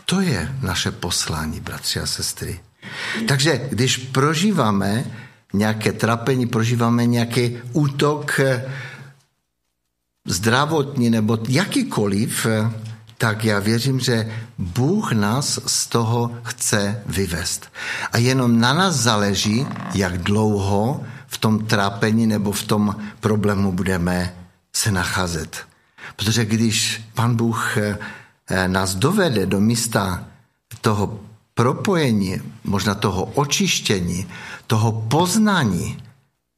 To 0.06 0.22
je 0.22 0.56
naše 0.62 0.92
poslání, 0.92 1.60
bratři 1.60 2.00
a 2.00 2.06
sestry. 2.06 2.60
Takže 3.28 3.68
když 3.70 3.98
prožíváme 3.98 5.06
nějaké 5.54 5.92
trapení, 5.92 6.48
prožíváme 6.48 7.06
nějaký 7.06 7.58
útok 7.74 8.40
eh, 8.40 8.66
zdravotní 10.28 11.10
nebo 11.10 11.38
jakýkoliv, 11.50 12.46
eh, 12.46 12.72
tak 13.18 13.46
já 13.46 13.60
věřím, 13.60 14.00
že 14.00 14.32
Bůh 14.58 15.12
nás 15.12 15.60
z 15.66 15.88
toho 15.88 16.32
chce 16.44 17.04
vyvést. 17.06 17.74
A 18.12 18.18
jenom 18.18 18.60
na 18.60 18.74
nás 18.74 18.96
záleží, 18.96 19.68
jak 19.94 20.18
dlouho 20.18 21.04
v 21.28 21.38
tom 21.38 21.66
trápení 21.66 22.28
nebo 22.28 22.52
v 22.52 22.64
tom 22.64 22.96
problému 23.20 23.72
budeme 23.72 24.34
se 24.74 24.92
nacházet. 24.92 25.66
Protože 26.16 26.46
když 26.46 27.02
pan 27.14 27.36
Bůh 27.36 27.78
eh, 27.78 27.98
nás 28.68 28.96
dovede 28.96 29.46
do 29.46 29.60
místa 29.60 30.28
toho 30.82 31.20
propojení, 31.54 32.42
možná 32.64 32.96
toho 32.96 33.26
očištění, 33.26 34.28
toho 34.68 34.92
poznání, 34.92 36.04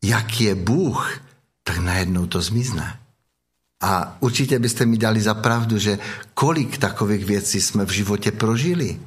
jak 0.04 0.42
je 0.42 0.56
Bůh, 0.56 1.20
tak 1.64 1.78
najednou 1.78 2.26
to 2.26 2.42
zmizne. 2.42 3.00
A 3.84 4.18
určitě 4.20 4.60
byste 4.60 4.86
mi 4.86 4.98
dali 4.98 5.22
za 5.22 5.34
pravdu, 5.34 5.78
že 5.78 6.00
kolik 6.34 6.78
takových 6.78 7.26
věcí 7.26 7.62
jsme 7.62 7.86
v 7.86 7.92
životě 7.92 8.32
prožili. 8.32 9.00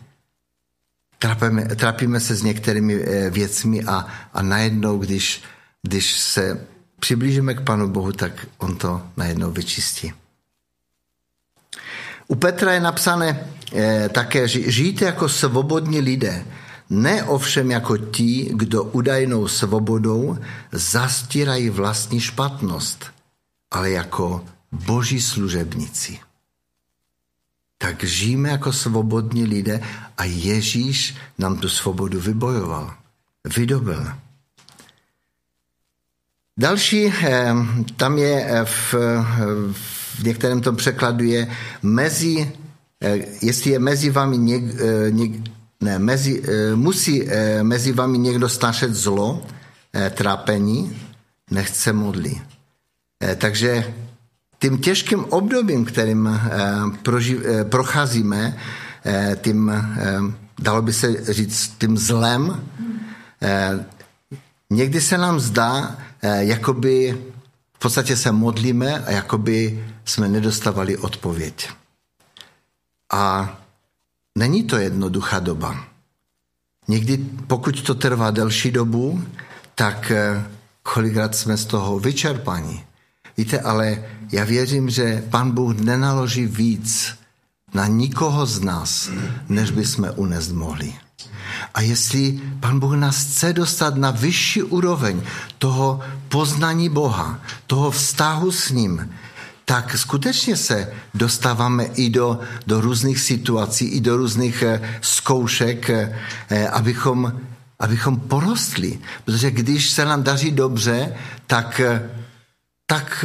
Trápíme, 1.19 1.65
trápíme 1.65 2.21
se 2.21 2.35
s 2.35 2.43
některými 2.43 2.95
eh, 2.95 3.31
věcmi 3.31 3.85
a, 3.85 4.07
a 4.33 4.43
najednou, 4.43 4.99
když, 4.99 5.43
když 5.83 6.21
se 6.21 6.67
přiblížíme 7.01 7.55
k 7.55 7.61
Panu 7.61 7.89
Bohu, 7.89 8.13
tak 8.13 8.47
On 8.59 8.77
to 8.77 9.03
najednou 9.17 9.51
vyčistí. 9.51 10.13
U 12.29 12.35
Petra 12.35 12.73
je 12.73 12.81
napsané 12.81 13.29
eh, 13.73 14.09
také, 14.09 14.49
že 14.49 14.71
žijte 14.71 15.05
jako 15.05 15.29
svobodní 15.29 16.01
lidé, 16.01 16.47
ne 16.91 17.25
ovšem 17.25 17.71
jako 17.71 17.97
ti, 17.97 18.51
kdo 18.55 18.85
údajnou 18.85 19.49
svobodou 19.49 20.39
zastírají 20.73 21.71
vlastní 21.71 22.21
špatnost, 22.21 23.07
ale 23.71 23.91
jako 23.91 24.45
boží 24.73 25.21
služebníci. 25.21 26.19
Tak 27.79 28.05
žijeme 28.05 28.49
jako 28.49 28.73
svobodní 28.73 29.45
lidé 29.45 29.81
a 30.17 30.25
Ježíš 30.25 31.17
nám 31.39 31.59
tu 31.59 31.69
svobodu 31.69 32.21
vybojoval, 32.21 32.95
vydobil. 33.57 34.07
Další, 36.59 37.07
eh, 37.07 37.55
tam 37.97 38.19
je 38.19 38.47
eh, 38.49 38.65
v, 38.65 38.95
v 39.73 39.96
v 40.19 40.25
některém 40.25 40.61
tom 40.61 40.77
překladu 40.77 41.25
je 41.25 41.49
mezi, 41.83 42.53
eh, 43.03 43.19
jestli 43.43 43.71
je 43.71 43.79
mezi 43.79 44.11
vámi 44.11 44.39
něk, 44.39 44.65
eh, 44.65 45.11
něk, 45.11 45.33
ne, 45.81 45.99
mezi, 45.99 46.43
musí 46.75 47.29
mezi 47.63 47.93
vami 47.93 48.19
někdo 48.19 48.49
snašet 48.49 48.95
zlo, 48.95 49.47
trápení, 50.11 50.97
nechce 51.51 51.93
modlí. 51.93 52.41
Takže 53.37 53.95
tím 54.59 54.79
těžkým 54.79 55.25
obdobím, 55.25 55.85
kterým 55.85 56.41
procházíme, 57.69 58.57
tím, 59.41 59.73
dalo 60.59 60.83
by 60.83 60.93
se 60.93 61.33
říct, 61.35 61.77
tím 61.79 61.99
zlem, 61.99 62.65
někdy 64.71 65.01
se 65.01 65.19
nám 65.19 65.41
zdá, 65.41 65.97
jakoby 66.23 67.19
v 67.77 67.79
podstatě 67.79 68.17
se 68.17 68.33
modlíme 68.33 69.05
a 69.05 69.11
jakoby 69.11 69.85
jsme 70.05 70.29
nedostávali 70.29 70.97
odpověď. 70.97 71.69
A 73.13 73.57
není 74.39 74.65
to 74.65 74.77
jednoduchá 74.77 75.39
doba. 75.39 75.85
Někdy, 76.89 77.17
pokud 77.47 77.83
to 77.83 77.95
trvá 77.95 78.31
delší 78.31 78.71
dobu, 78.71 79.23
tak 79.75 80.11
eh, 80.11 80.45
kolikrát 80.83 81.35
jsme 81.35 81.57
z 81.57 81.65
toho 81.65 81.99
vyčerpaní. 81.99 82.85
Víte, 83.37 83.61
ale 83.61 84.05
já 84.33 84.45
věřím, 84.45 84.91
že 84.91 85.25
Pan 85.31 85.51
Bůh 85.51 85.77
nenaloží 85.77 86.47
víc 86.47 87.15
na 87.75 87.87
nikoho 87.87 88.47
z 88.47 88.61
nás, 88.61 89.11
než 89.49 89.71
by 89.71 89.87
jsme 89.87 90.11
unést 90.11 90.53
mohli. 90.53 90.95
A 91.77 91.81
jestli 91.81 92.41
Pan 92.61 92.81
Bůh 92.81 92.95
nás 92.95 93.25
chce 93.25 93.53
dostat 93.53 93.97
na 93.97 94.11
vyšší 94.11 94.63
úroveň 94.63 95.23
toho 95.59 96.01
poznání 96.29 96.89
Boha, 96.89 97.41
toho 97.67 97.91
vztahu 97.91 98.53
s 98.53 98.71
ním, 98.71 99.13
tak 99.65 99.99
skutečně 99.99 100.57
se 100.57 100.93
dostáváme 101.15 101.85
i 101.85 102.11
do, 102.11 102.41
do 102.67 102.81
různých 102.81 103.21
situací, 103.21 103.85
i 103.85 104.01
do 104.01 104.17
různých 104.17 104.63
eh, 104.63 104.99
zkoušek, 105.01 105.91
eh, 105.91 106.69
abychom, 106.69 107.41
abychom 107.79 108.21
porostli. 108.21 108.99
Protože 109.25 109.51
když 109.51 109.91
se 109.91 110.05
nám 110.05 110.23
daří 110.23 110.51
dobře, 110.51 111.15
tak, 111.47 111.81
eh, 111.81 112.11
tak 112.87 113.25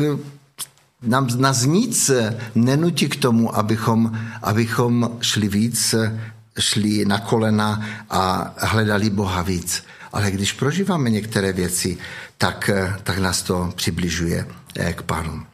nám, 1.02 1.28
nás 1.38 1.66
nic 1.66 2.12
nenutí 2.56 3.10
k 3.10 3.16
tomu, 3.16 3.56
abychom, 3.56 4.20
abychom 4.42 5.18
šli 5.22 5.48
víc 5.48 5.96
šli 6.60 7.06
na 7.06 7.20
kolena 7.20 7.86
a 8.10 8.54
hledali 8.58 9.10
Boha 9.10 9.42
víc. 9.42 9.84
Ale 10.14 10.32
když 10.32 10.52
prožíváme 10.52 11.10
některé 11.10 11.54
věci, 11.54 11.98
tak, 12.38 12.70
tak 13.04 13.18
nás 13.18 13.42
to 13.42 13.74
přibližuje 13.76 14.48
eh, 14.78 14.94
k 14.94 15.02
Pánu. 15.02 15.46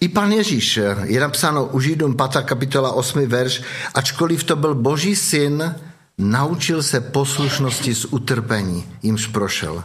I 0.00 0.08
pan 0.08 0.32
Ježíš, 0.32 0.76
eh, 0.76 0.96
je 1.04 1.20
napsáno 1.20 1.66
u 1.66 1.80
Židům 1.80 2.16
5. 2.16 2.42
kapitola 2.44 2.92
8. 2.92 3.26
verš, 3.26 3.62
ačkoliv 3.94 4.44
to 4.44 4.56
byl 4.56 4.74
boží 4.74 5.16
syn, 5.16 5.74
naučil 6.18 6.82
se 6.82 7.00
poslušnosti 7.00 7.94
z 7.94 8.04
utrpení, 8.04 8.86
jimž 9.02 9.26
prošel. 9.26 9.84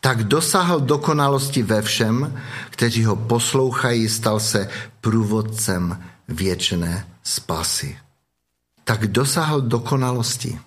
Tak 0.00 0.24
dosáhl 0.24 0.80
dokonalosti 0.80 1.62
ve 1.62 1.82
všem, 1.82 2.40
kteří 2.70 3.04
ho 3.04 3.16
poslouchají, 3.16 4.08
stal 4.08 4.40
se 4.40 4.68
průvodcem 5.00 6.02
věčné 6.28 7.06
spásy 7.22 7.96
tak 8.84 9.06
dosáhl 9.06 9.60
dokonalosti 9.60 10.58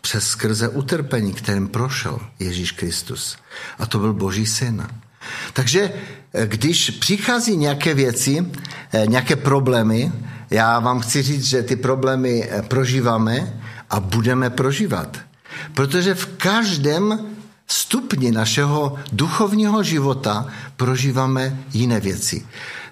přes 0.00 0.28
skrze 0.28 0.68
utrpení, 0.68 1.32
kterým 1.32 1.68
prošel 1.68 2.18
Ježíš 2.38 2.72
Kristus. 2.72 3.36
A 3.78 3.86
to 3.86 3.98
byl 3.98 4.12
Boží 4.12 4.46
syn. 4.46 4.86
Takže 5.52 5.92
eh, 6.32 6.46
když 6.46 6.90
přichází 6.90 7.56
nějaké 7.56 7.94
věci, 7.94 8.46
eh, 8.92 9.06
nějaké 9.06 9.36
problémy, 9.36 10.12
já 10.50 10.78
vám 10.80 11.00
chci 11.00 11.22
říct, 11.22 11.44
že 11.44 11.62
ty 11.62 11.76
problémy 11.76 12.48
eh, 12.50 12.62
prožíváme 12.62 13.60
a 13.90 14.00
budeme 14.00 14.50
prožívat. 14.50 15.18
Protože 15.74 16.14
v 16.14 16.26
každém 16.26 17.18
stupni 17.66 18.30
našeho 18.30 18.98
duchovního 19.12 19.82
života 19.82 20.46
prožíváme 20.76 21.58
jiné 21.72 22.00
věci. 22.00 22.46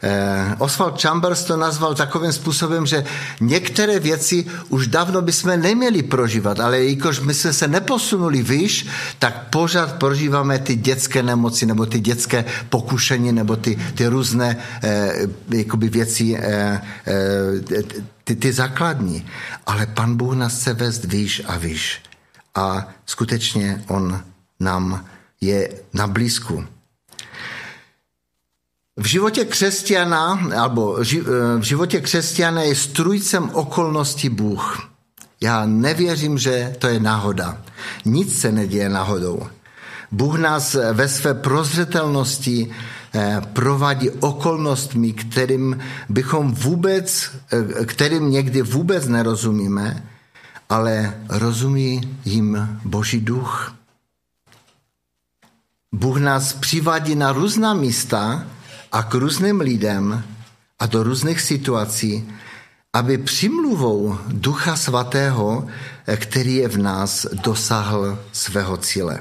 Eh, 0.04 0.56
Oswald 0.58 1.02
Chambers 1.02 1.44
to 1.44 1.56
nazval 1.56 1.94
takovým 1.94 2.32
způsobem, 2.32 2.86
že 2.86 3.04
některé 3.40 3.98
věci 3.98 4.44
už 4.68 4.86
dávno 4.86 5.22
bychom 5.22 5.60
neměli 5.60 6.02
prožívat, 6.02 6.60
ale 6.60 6.84
jakož 6.84 7.20
my 7.20 7.34
jsme 7.34 7.52
se 7.52 7.68
neposunuli 7.68 8.42
výš, 8.42 8.86
tak 9.18 9.48
pořád 9.48 9.92
prožíváme 9.92 10.58
ty 10.58 10.76
dětské 10.76 11.22
nemoci 11.22 11.66
nebo 11.66 11.86
ty 11.86 12.00
dětské 12.00 12.44
pokušení 12.68 13.32
nebo 13.32 13.56
ty, 13.56 13.78
ty 13.94 14.06
různé 14.06 14.56
eh, 14.82 15.12
jakoby 15.48 15.88
věci, 15.88 16.36
eh, 16.36 16.80
eh, 17.06 17.82
ty, 18.24 18.36
ty 18.36 18.52
základní. 18.52 19.26
Ale 19.66 19.86
pan 19.86 20.16
Bůh 20.16 20.34
nás 20.34 20.60
chce 20.60 20.72
vést 20.74 21.04
výš 21.04 21.42
a 21.46 21.56
výš. 21.56 22.02
A 22.54 22.88
skutečně 23.06 23.84
on 23.88 24.20
nám 24.60 25.04
je 25.40 25.68
na 25.94 26.06
blízku. 26.06 26.73
V 28.96 29.06
životě 29.06 29.44
křesťana, 29.44 30.40
alebo 30.56 31.02
eh, 31.02 31.20
v 31.58 31.62
životě 31.62 32.00
křesťana 32.00 32.62
je 32.62 32.74
strujcem 32.74 33.50
okolností 33.52 34.28
Bůh. 34.28 34.90
Já 35.40 35.66
nevěřím, 35.66 36.38
že 36.38 36.76
to 36.78 36.86
je 36.86 37.00
náhoda. 37.00 37.58
Nic 38.04 38.40
se 38.40 38.52
neděje 38.52 38.88
náhodou. 38.88 39.46
Bůh 40.12 40.38
nás 40.38 40.76
ve 40.92 41.08
své 41.08 41.34
prozřetelnosti 41.34 42.70
eh, 43.14 43.42
provádí 43.52 44.10
okolnostmi, 44.10 45.12
kterým 45.12 45.82
bychom 46.08 46.54
vůbec, 46.54 47.30
eh, 47.52 47.84
kterým 47.84 48.30
někdy 48.30 48.62
vůbec 48.62 49.06
nerozumíme, 49.06 50.06
ale 50.70 51.14
rozumí 51.28 52.18
jim 52.24 52.78
Boží 52.84 53.20
duch. 53.20 53.74
Bůh 55.92 56.18
nás 56.18 56.52
přivádí 56.52 57.14
na 57.14 57.32
různá 57.32 57.74
místa 57.74 58.46
a 58.94 59.02
k 59.02 59.14
různým 59.14 59.60
lidem 59.60 60.24
a 60.78 60.86
do 60.86 61.02
různých 61.02 61.40
situací, 61.40 62.28
aby 62.92 63.18
přimluvou 63.18 64.18
Ducha 64.28 64.76
Svatého, 64.76 65.66
který 66.16 66.54
je 66.54 66.68
v 66.68 66.78
nás, 66.78 67.26
dosáhl 67.42 68.18
svého 68.32 68.76
cíle. 68.76 69.18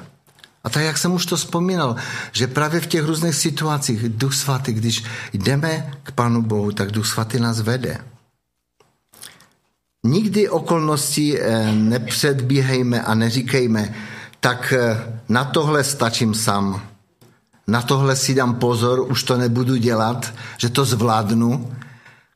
A 0.64 0.70
tak, 0.70 0.84
jak 0.84 0.98
jsem 0.98 1.14
už 1.14 1.26
to 1.26 1.36
vzpomínal, 1.38 1.96
že 2.32 2.48
právě 2.48 2.82
v 2.82 2.88
těch 2.88 3.06
různých 3.06 3.36
situacích 3.36 4.10
Duch 4.10 4.34
Svatý, 4.34 4.74
když 4.74 5.04
jdeme 5.34 5.92
k 6.04 6.12
Panu 6.12 6.42
Bohu, 6.42 6.72
tak 6.72 6.92
Duch 6.92 7.08
Svatý 7.08 7.40
nás 7.40 7.62
vede. 7.62 7.98
Nikdy 10.06 10.50
okolnosti 10.50 11.42
eh, 11.42 11.72
nepředbíhejme 11.72 13.02
a 13.02 13.16
neříkejme, 13.16 13.96
tak 14.40 14.74
eh, 14.74 15.22
na 15.30 15.44
tohle 15.44 15.84
stačím 15.84 16.34
sám. 16.34 16.93
Na 17.68 17.82
tohle 17.82 18.16
si 18.16 18.34
dám 18.34 18.56
pozor, 18.56 19.12
už 19.12 19.24
to 19.24 19.38
nebudu 19.38 19.76
dělat, 19.76 20.34
že 20.58 20.70
to 20.70 20.86
zvládnu. 20.86 21.76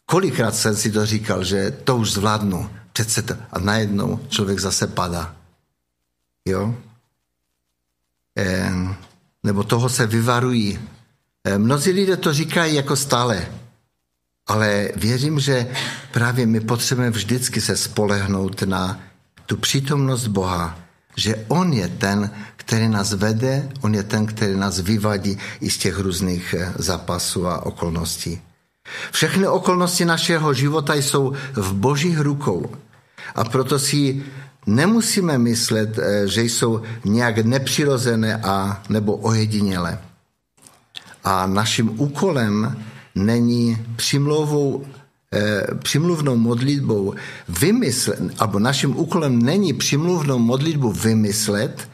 Kolikrát 0.05 0.55
jsem 0.55 0.75
si 0.75 0.91
to 0.91 1.05
říkal, 1.05 1.43
že 1.43 1.71
to 1.71 1.97
už 1.97 2.11
zvládnu. 2.11 2.69
Přece 2.93 3.21
to. 3.21 3.33
A 3.51 3.59
najednou 3.59 4.19
člověk 4.29 4.59
zase 4.59 4.87
padá. 4.87 5.35
Jo? 6.47 6.75
E, 8.37 8.71
nebo 9.43 9.63
toho 9.63 9.89
se 9.89 10.07
vyvarují. 10.07 10.79
E, 11.43 11.57
mnozí 11.57 11.91
lidé 11.91 12.17
to 12.17 12.33
říkají 12.33 12.75
jako 12.75 12.95
stále. 12.95 13.47
Ale 14.47 14.89
věřím, 14.95 15.39
že 15.39 15.67
právě 16.11 16.45
my 16.45 16.59
potřebujeme 16.59 17.11
vždycky 17.11 17.61
se 17.61 17.77
spolehnout 17.77 18.61
na 18.61 18.99
tu 19.45 19.57
přítomnost 19.57 20.27
Boha, 20.27 20.79
že 21.15 21.45
On 21.47 21.73
je 21.73 21.87
ten, 21.87 22.31
který 22.67 22.87
nás 22.87 23.13
vede, 23.13 23.69
On 23.81 23.95
je 23.95 24.03
ten, 24.03 24.25
který 24.25 24.55
nás 24.59 24.79
vyvadí 24.79 25.37
i 25.61 25.69
z 25.71 25.77
těch 25.77 25.99
různých 25.99 26.55
eh, 26.57 26.73
zápasů 26.75 27.47
a 27.47 27.65
okolností. 27.65 28.41
Všechny 29.11 29.47
okolnosti 29.47 30.05
našeho 30.05 30.53
života 30.53 30.95
jsou 30.95 31.33
v 31.53 31.73
božích 31.73 32.19
rukou. 32.19 32.71
A 33.35 33.43
proto 33.43 33.79
si 33.79 34.23
nemusíme 34.65 35.37
myslet, 35.37 35.99
eh, 35.99 36.27
že 36.27 36.43
jsou 36.43 36.81
nějak 37.05 37.37
nepřirozené 37.37 38.35
a 38.43 38.83
nebo 38.89 39.15
ojedinělé. 39.15 39.99
A 41.23 41.47
naším 41.47 41.99
úkolem 41.99 42.83
není 43.15 43.77
přimlouvou 43.95 44.85
Eh, 45.33 45.67
přimluvnou 45.83 46.35
modlitbou 46.35 47.13
vymyslet, 47.49 48.19
alebo 48.39 48.59
naším 48.59 48.97
úkolem 48.97 49.41
není 49.41 49.73
přimluvnou 49.73 50.39
modlitbu 50.39 50.91
vymyslet, 50.91 51.89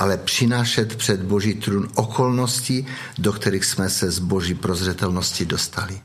ale 0.00 0.16
přinášet 0.16 0.96
před 0.96 1.22
Boží 1.22 1.54
trůn 1.54 1.88
okolnosti, 1.94 2.86
do 3.18 3.32
kterých 3.32 3.64
jsme 3.64 3.90
se 3.90 4.10
z 4.10 4.18
Boží 4.18 4.54
prozřetelnosti 4.54 5.44
dostali. 5.44 6.00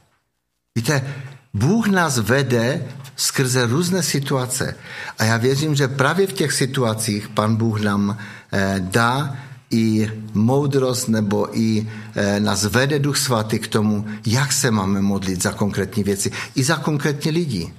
Víte, 0.75 1.15
Bůh 1.53 1.87
nás 1.87 2.17
vede 2.17 2.83
skrze 3.15 3.65
různé 3.65 4.03
situace. 4.03 4.75
A 5.17 5.23
já 5.23 5.37
věřím, 5.37 5.75
že 5.75 5.87
právě 5.87 6.27
v 6.27 6.33
těch 6.33 6.51
situacích 6.53 7.29
Pan 7.29 7.55
Bůh 7.55 7.81
nám 7.81 8.17
eh, 8.51 8.75
dá 8.79 9.35
i 9.71 10.11
moudrost 10.33 11.09
nebo 11.09 11.57
i 11.57 11.87
e, 12.15 12.39
nás 12.39 12.63
vede 12.63 12.99
Duch 12.99 13.17
Svatý 13.17 13.59
k 13.59 13.67
tomu, 13.67 14.05
jak 14.25 14.53
se 14.53 14.71
máme 14.71 15.01
modlit 15.01 15.41
za 15.41 15.51
konkrétní 15.51 16.03
věci, 16.03 16.31
i 16.55 16.63
za 16.63 16.75
konkrétní 16.75 17.31
lidi. 17.31 17.73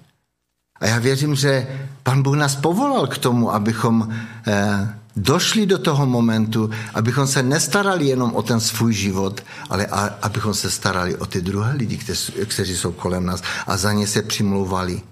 A 0.81 0.87
já 0.87 0.99
věřím, 0.99 1.35
že 1.35 1.67
pan 2.03 2.23
Bůh 2.23 2.37
nás 2.37 2.57
povolal 2.57 3.07
k 3.07 3.19
tomu, 3.19 3.55
abychom 3.55 4.09
eh, 4.47 4.99
došli 5.17 5.67
do 5.67 5.79
toho 5.79 6.07
momentu, 6.07 6.71
abychom 6.95 7.27
se 7.27 7.43
nestarali 7.43 8.07
jenom 8.07 8.35
o 8.35 8.43
ten 8.43 8.61
svůj 8.61 8.95
život, 8.95 9.41
ale 9.71 9.87
a, 9.87 10.19
abychom 10.23 10.55
se 10.55 10.71
starali 10.71 11.17
o 11.17 11.27
ty 11.27 11.41
druhé 11.41 11.73
lidi, 11.73 11.97
kteří, 11.97 12.33
kteří 12.33 12.77
jsou 12.77 12.93
kolem 12.93 13.27
nás 13.27 13.43
a 13.67 13.77
za 13.77 13.93
ně 13.93 14.07
se 14.07 14.23
přimlouvali. 14.23 15.03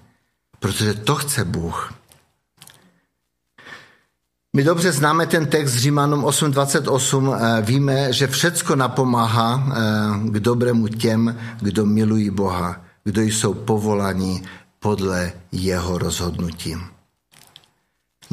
Protože 0.59 0.93
to 0.93 1.15
chce 1.15 1.45
Bůh. 1.45 1.93
My 4.55 4.63
dobře 4.63 4.91
známe 4.91 5.25
ten 5.25 5.45
text 5.45 5.71
z 5.71 5.77
Římanům 5.77 6.23
8.28. 6.23 7.37
Eh, 7.37 7.61
víme, 7.61 8.13
že 8.13 8.27
všecko 8.27 8.75
napomáhá 8.75 9.63
eh, 9.67 10.29
k 10.29 10.39
dobrému 10.39 10.87
těm, 10.87 11.37
kdo 11.61 11.85
milují 11.85 12.29
Boha, 12.29 12.81
kdo 13.03 13.21
jsou 13.21 13.53
povolaní 13.53 14.43
podle 14.79 15.31
jeho 15.51 15.97
rozhodnutí. 15.97 16.94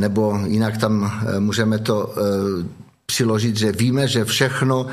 Nebo 0.02 0.38
jinak 0.46 0.78
tam 0.78 1.06
eh, 1.06 1.40
můžeme 1.40 1.78
to 1.78 2.14
přiložit, 3.06 3.56
že 3.56 3.72
víme, 3.72 4.08
že 4.08 4.24
všechno 4.24 4.86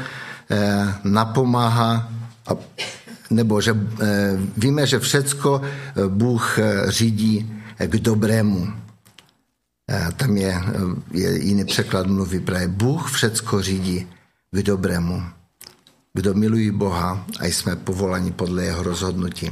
napomáhá, 1.03 2.09
nebo 3.29 3.61
že 3.61 3.77
víme, 4.57 4.87
že 4.87 4.99
všecko 4.99 5.61
Bůh 6.07 6.59
řídí 6.87 7.53
k 7.77 7.95
dobrému. 7.97 8.67
Tam 10.17 10.37
je, 10.37 10.61
je 11.11 11.29
jiný 11.45 11.65
překlad 11.65 12.07
mluví 12.07 12.39
právě 12.39 12.67
Bůh 12.67 13.11
všecko 13.11 13.61
řídí 13.61 14.07
k 14.51 14.63
dobrému. 14.63 15.23
Kdo 16.13 16.33
milují 16.33 16.71
Boha 16.71 17.25
a 17.39 17.45
jsme 17.45 17.75
povolani 17.75 18.31
podle 18.31 18.65
jeho 18.65 18.83
rozhodnutí. 18.83 19.51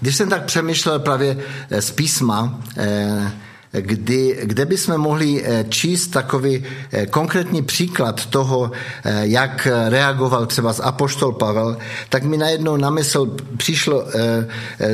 Když 0.00 0.16
jsem 0.16 0.28
tak 0.28 0.44
přemýšlel 0.44 0.98
právě 0.98 1.36
z 1.80 1.90
písma, 1.90 2.60
eh, 2.76 3.32
kdy, 3.80 4.38
kde 4.42 4.64
bychom 4.66 4.98
mohli 4.98 5.44
eh, 5.44 5.64
číst 5.68 6.08
takový 6.08 6.64
eh, 6.92 7.06
konkrétní 7.06 7.62
příklad 7.62 8.26
toho, 8.26 8.70
eh, 9.04 9.20
jak 9.22 9.68
reagoval 9.88 10.46
třeba 10.46 10.72
z 10.72 10.80
Apoštol 10.80 11.32
Pavel, 11.32 11.76
tak 12.08 12.22
mi 12.24 12.36
najednou 12.36 12.76
na 12.76 12.90
mysl 12.90 13.36
přišlo 13.56 14.04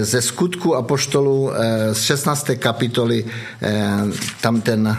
ze 0.00 0.22
skutku 0.22 0.76
Apoštolu 0.76 1.50
z 1.92 2.00
16. 2.02 2.50
kapitoly 2.56 3.24
tam 4.40 4.60
ten 4.60 4.96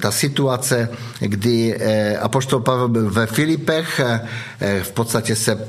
ta 0.00 0.10
situace, 0.10 0.88
kdy 1.20 1.78
Apoštol 2.20 2.60
Pavel 2.60 2.88
byl 2.88 3.10
ve 3.10 3.26
Filipech, 3.26 4.00
v 4.82 4.90
podstatě 4.92 5.36
se 5.36 5.68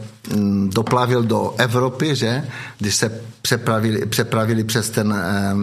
doplavil 0.67 1.23
do 1.23 1.53
Evropy, 1.57 2.15
že? 2.15 2.43
když 2.79 2.95
se 2.95 3.21
přepravili, 3.41 4.05
přepravili 4.05 4.63
přes, 4.63 4.89
ten, 4.89 5.15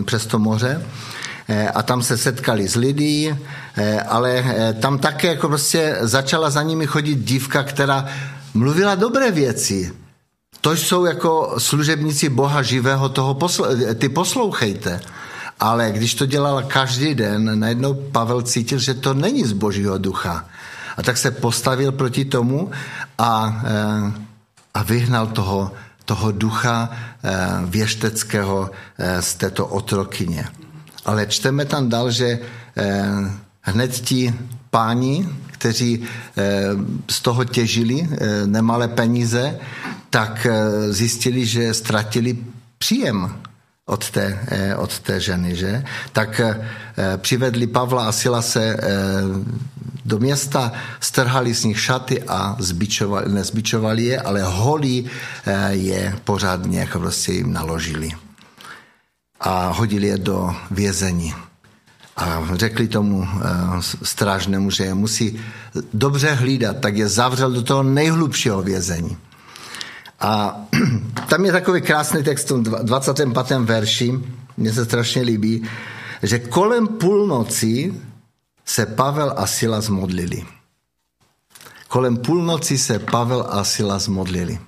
přes 0.05 0.27
to 0.27 0.39
moře 0.39 0.83
a 1.75 1.83
tam 1.83 2.03
se 2.03 2.17
setkali 2.17 2.69
s 2.69 2.77
lidí, 2.77 3.35
ale 4.09 4.45
tam 4.81 4.99
také 4.99 5.29
jako 5.29 5.49
prostě 5.49 5.97
začala 6.01 6.51
za 6.51 6.63
nimi 6.63 6.87
chodit 6.87 7.15
dívka, 7.15 7.63
která 7.63 8.07
mluvila 8.55 8.95
dobré 8.95 9.31
věci. 9.31 9.93
To 10.61 10.73
jsou 10.73 11.05
jako 11.05 11.55
služebníci 11.59 12.29
Boha 12.29 12.63
živého, 12.63 13.09
toho 13.09 13.35
posl- 13.35 13.95
ty 13.95 14.09
poslouchejte. 14.09 15.01
Ale 15.61 15.93
když 15.93 16.15
to 16.15 16.27
dělala 16.27 16.63
každý 16.63 17.15
den, 17.15 17.61
najednou 17.61 17.95
Pavel 17.95 18.43
cítil, 18.43 18.79
že 18.79 18.95
to 18.95 19.15
není 19.15 19.45
z 19.45 19.53
božího 19.53 19.99
ducha. 19.99 20.45
A 20.97 21.03
tak 21.03 21.17
se 21.17 21.31
postavil 21.31 21.93
proti 21.93 22.25
tomu 22.25 22.71
a, 23.19 23.63
a 24.75 24.83
vyhnal 24.83 25.27
toho, 25.27 25.73
toho 26.05 26.33
ducha 26.33 26.91
věšteckého 27.65 28.71
z 29.21 29.35
této 29.35 29.67
otrokyně. 29.67 30.45
Ale 31.05 31.27
čteme 31.27 31.65
tam 31.65 31.89
dál, 31.89 32.11
že 32.11 32.39
hned 33.61 33.91
ti 33.91 34.35
páni, 34.71 35.29
kteří 35.47 36.05
z 37.11 37.21
toho 37.21 37.45
těžili 37.45 38.09
nemalé 38.47 38.89
peníze, 38.89 39.59
tak 40.11 40.47
zjistili, 40.91 41.47
že 41.47 41.75
ztratili 41.75 42.39
příjem 42.79 43.35
od 43.87 44.11
té, 44.11 44.39
eh, 44.49 44.77
od 44.77 44.99
té 44.99 45.21
ženy, 45.21 45.57
že? 45.57 45.85
Tak 46.13 46.41
eh, 46.41 46.57
přivedli 47.17 47.67
Pavla 47.67 48.09
a 48.09 48.13
Silase 48.13 48.65
eh, 48.65 48.83
do 50.05 50.19
města, 50.19 50.73
strhali 51.01 51.55
z 51.55 51.65
nich 51.65 51.81
šaty 51.81 52.23
a 52.23 52.57
zbičovali, 52.59 53.33
nezbičovali 53.33 54.05
je, 54.05 54.21
ale 54.21 54.43
holí 54.43 55.11
je 55.71 56.17
pořádně 56.25 56.81
jako 56.81 56.99
prostě 56.99 57.33
jim 57.33 57.53
naložili. 57.53 58.11
A 59.41 59.69
hodili 59.69 60.07
je 60.07 60.19
do 60.19 60.55
vězení. 60.71 61.35
A 62.17 62.43
řekli 62.55 62.89
tomu 62.89 63.29
strážnému, 64.03 64.71
že 64.71 64.85
je 64.85 64.95
musí 64.95 65.41
dobře 65.95 66.33
hlídat, 66.33 66.77
tak 66.81 66.97
je 66.97 67.09
zavřel 67.09 67.53
do 67.53 67.63
toho 67.63 67.83
nejhlubšího 67.83 68.63
vězení. 68.63 69.17
A 70.21 70.61
tam 71.29 71.45
je 71.45 71.53
takový 71.53 71.81
krásný 71.81 72.23
text 72.23 72.51
v 72.51 72.85
25. 72.85 73.29
verši, 73.59 74.13
mně 74.57 74.73
se 74.73 74.85
strašně 74.85 75.23
líbí, 75.23 75.63
že 76.23 76.39
kolem 76.39 76.87
půlnoci 76.87 77.95
se 78.65 78.87
Pavel 78.87 79.35
a 79.37 79.47
Sila 79.47 79.81
zmodlili. 79.81 80.47
Kolem 81.89 82.17
půlnoci 82.17 82.79
se 82.79 82.99
Pavel 82.99 83.47
a 83.51 83.65
Sila 83.65 83.99
zmodlili. 83.99 84.59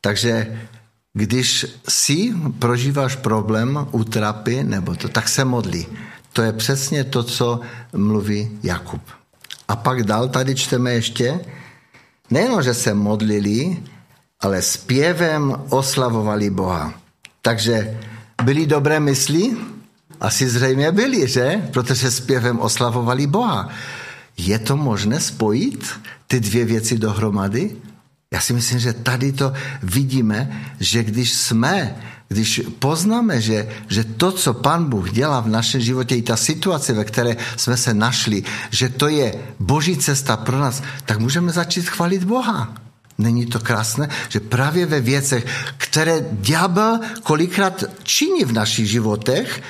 Takže 0.00 0.60
když 1.12 1.66
si 1.88 2.34
prožíváš 2.58 3.16
problém, 3.16 3.88
utrapy 3.90 4.64
nebo 4.64 4.94
to, 4.96 5.08
tak 5.08 5.28
se 5.28 5.44
modlí. 5.44 5.86
To 6.32 6.42
je 6.42 6.52
přesně 6.52 7.04
to, 7.04 7.22
co 7.22 7.60
mluví 7.92 8.58
Jakub. 8.62 9.02
A 9.68 9.76
pak 9.76 10.02
dál 10.02 10.28
tady 10.28 10.54
čteme 10.54 10.92
ještě, 10.92 11.40
nejenom, 12.30 12.62
že 12.62 12.74
se 12.74 12.94
modlili, 12.94 13.82
ale 14.40 14.62
zpěvem 14.62 15.62
oslavovali 15.68 16.50
Boha. 16.50 16.94
Takže 17.42 18.00
byli 18.44 18.66
dobré 18.66 19.00
mysli? 19.00 19.56
Asi 20.24 20.48
zřejmě 20.48 20.92
byli, 20.92 21.28
že? 21.28 21.68
Protože 21.70 22.10
zpěvem 22.10 22.58
oslavovali 22.58 23.26
Boha. 23.26 23.68
Je 24.36 24.58
to 24.58 24.76
možné 24.76 25.20
spojit 25.20 25.84
ty 26.26 26.40
dvě 26.40 26.64
věci 26.64 26.98
dohromady? 26.98 27.76
Já 28.32 28.40
si 28.40 28.52
myslím, 28.52 28.78
že 28.78 28.92
tady 28.92 29.32
to 29.32 29.52
vidíme, 29.82 30.64
že 30.80 31.04
když 31.04 31.32
jsme, 31.32 31.96
když 32.28 32.62
poznáme, 32.78 33.40
že, 33.40 33.68
že 33.88 34.04
to, 34.04 34.32
co 34.32 34.54
Pan 34.54 34.88
Bůh 34.88 35.12
dělá 35.12 35.40
v 35.40 35.48
našem 35.48 35.80
životě, 35.80 36.16
i 36.16 36.22
ta 36.22 36.36
situace, 36.36 36.92
ve 36.92 37.04
které 37.04 37.36
jsme 37.56 37.76
se 37.76 37.94
našli, 37.94 38.42
že 38.70 38.88
to 38.88 39.08
je 39.08 39.34
boží 39.60 39.96
cesta 39.96 40.36
pro 40.36 40.58
nás, 40.58 40.82
tak 41.04 41.20
můžeme 41.20 41.52
začít 41.52 41.88
chvalit 41.88 42.24
Boha. 42.24 42.74
Není 43.18 43.46
to 43.46 43.60
krásné, 43.60 44.08
že 44.28 44.40
právě 44.40 44.86
ve 44.86 45.00
věcech, 45.00 45.46
které 45.76 46.24
ďábel 46.32 47.00
kolikrát 47.22 47.84
činí 48.02 48.44
v 48.44 48.52
našich 48.52 48.90
životech, 48.90 49.62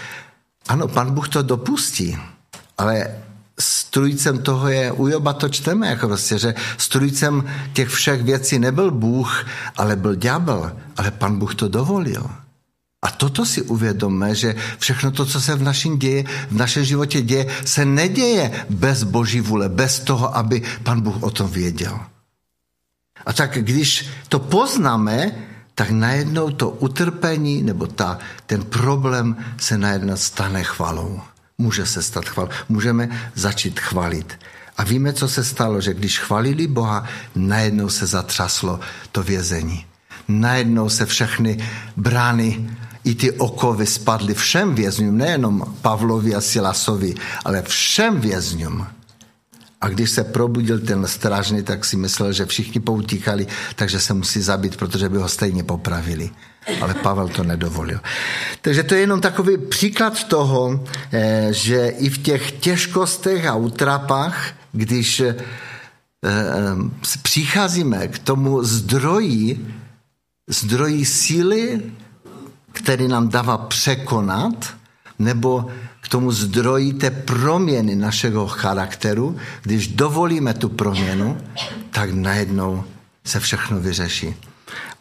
ano, 0.68 0.88
pan 0.88 1.14
Bůh 1.14 1.28
to 1.28 1.42
dopustí, 1.42 2.18
ale 2.78 3.06
strujcem 3.58 4.38
toho 4.38 4.68
je, 4.68 4.92
u 4.92 5.08
Joba 5.08 5.32
to 5.32 5.48
čteme, 5.48 5.86
jako 5.86 6.06
prostě, 6.06 6.38
že 6.38 6.54
strujcem 6.78 7.44
těch 7.72 7.88
všech 7.88 8.22
věcí 8.22 8.58
nebyl 8.58 8.90
Bůh, 8.90 9.46
ale 9.76 9.96
byl 9.96 10.14
ďábel, 10.14 10.72
ale 10.96 11.10
pan 11.10 11.38
Bůh 11.38 11.54
to 11.54 11.68
dovolil. 11.68 12.30
A 13.02 13.10
toto 13.10 13.46
si 13.46 13.62
uvědomme, 13.62 14.34
že 14.34 14.54
všechno 14.78 15.10
to, 15.10 15.26
co 15.26 15.40
se 15.40 15.54
v 15.54 15.62
našem, 15.62 15.98
děje, 15.98 16.24
v 16.50 16.56
našem 16.56 16.84
životě 16.84 17.22
děje, 17.22 17.46
se 17.64 17.84
neděje 17.84 18.66
bez 18.70 19.02
boží 19.02 19.40
vůle, 19.40 19.68
bez 19.68 20.00
toho, 20.00 20.36
aby 20.36 20.62
pan 20.82 21.00
Bůh 21.00 21.22
o 21.22 21.30
tom 21.30 21.50
věděl. 21.50 22.00
A 23.26 23.32
tak 23.32 23.58
když 23.60 24.08
to 24.28 24.38
poznáme, 24.38 25.32
tak 25.74 25.90
najednou 25.90 26.50
to 26.50 26.70
utrpení 26.70 27.62
nebo 27.62 27.86
ta, 27.86 28.18
ten 28.46 28.64
problém 28.64 29.36
se 29.58 29.78
najednou 29.78 30.16
stane 30.16 30.62
chvalou. 30.64 31.20
Může 31.58 31.86
se 31.86 32.02
stát 32.02 32.28
chval. 32.28 32.48
Můžeme 32.68 33.30
začít 33.34 33.80
chvalit. 33.80 34.38
A 34.76 34.84
víme, 34.84 35.12
co 35.12 35.28
se 35.28 35.44
stalo, 35.44 35.80
že 35.80 35.94
když 35.94 36.18
chvalili 36.18 36.66
Boha, 36.66 37.04
najednou 37.34 37.88
se 37.88 38.06
zatřaslo 38.06 38.80
to 39.12 39.22
vězení. 39.22 39.86
Najednou 40.28 40.88
se 40.88 41.06
všechny 41.06 41.68
brány 41.96 42.70
i 43.04 43.14
ty 43.14 43.32
okovy 43.32 43.86
spadly 43.86 44.34
všem 44.34 44.74
vězňům, 44.74 45.18
nejenom 45.18 45.76
Pavlovi 45.82 46.34
a 46.34 46.40
Silasovi, 46.40 47.14
ale 47.44 47.62
všem 47.62 48.20
vězňům. 48.20 48.86
A 49.84 49.88
když 49.88 50.10
se 50.10 50.24
probudil 50.24 50.78
ten 50.80 51.06
strážný, 51.06 51.62
tak 51.62 51.84
si 51.84 51.96
myslel, 51.96 52.32
že 52.32 52.46
všichni 52.46 52.80
poutíkali, 52.80 53.46
takže 53.76 54.00
se 54.00 54.14
musí 54.14 54.40
zabít, 54.40 54.76
protože 54.76 55.08
by 55.08 55.18
ho 55.18 55.28
stejně 55.28 55.64
popravili. 55.64 56.30
Ale 56.80 56.94
Pavel 56.94 57.28
to 57.28 57.44
nedovolil. 57.44 58.00
Takže 58.60 58.82
to 58.82 58.94
je 58.94 59.00
jenom 59.00 59.20
takový 59.20 59.58
příklad 59.58 60.24
toho, 60.24 60.84
eh, 61.12 61.48
že 61.50 61.88
i 61.88 62.10
v 62.10 62.18
těch 62.18 62.52
těžkostech 62.52 63.46
a 63.46 63.54
utrapách, 63.54 64.52
když 64.72 65.20
eh, 65.20 65.36
eh, 66.24 66.32
přicházíme 67.22 68.08
k 68.08 68.18
tomu 68.18 68.64
zdroji, 68.64 69.66
zdroji 70.48 71.04
síly 71.04 71.82
který 72.74 73.08
nám 73.08 73.28
dává 73.28 73.58
překonat, 73.58 74.74
nebo 75.18 75.66
k 76.04 76.08
tomu 76.08 76.32
zdroji 76.32 76.92
té 76.92 77.10
proměny 77.10 77.96
našeho 77.96 78.48
charakteru, 78.48 79.36
když 79.62 79.88
dovolíme 79.88 80.54
tu 80.54 80.68
proměnu, 80.68 81.38
tak 81.90 82.12
najednou 82.12 82.84
se 83.24 83.40
všechno 83.40 83.80
vyřeší. 83.80 84.34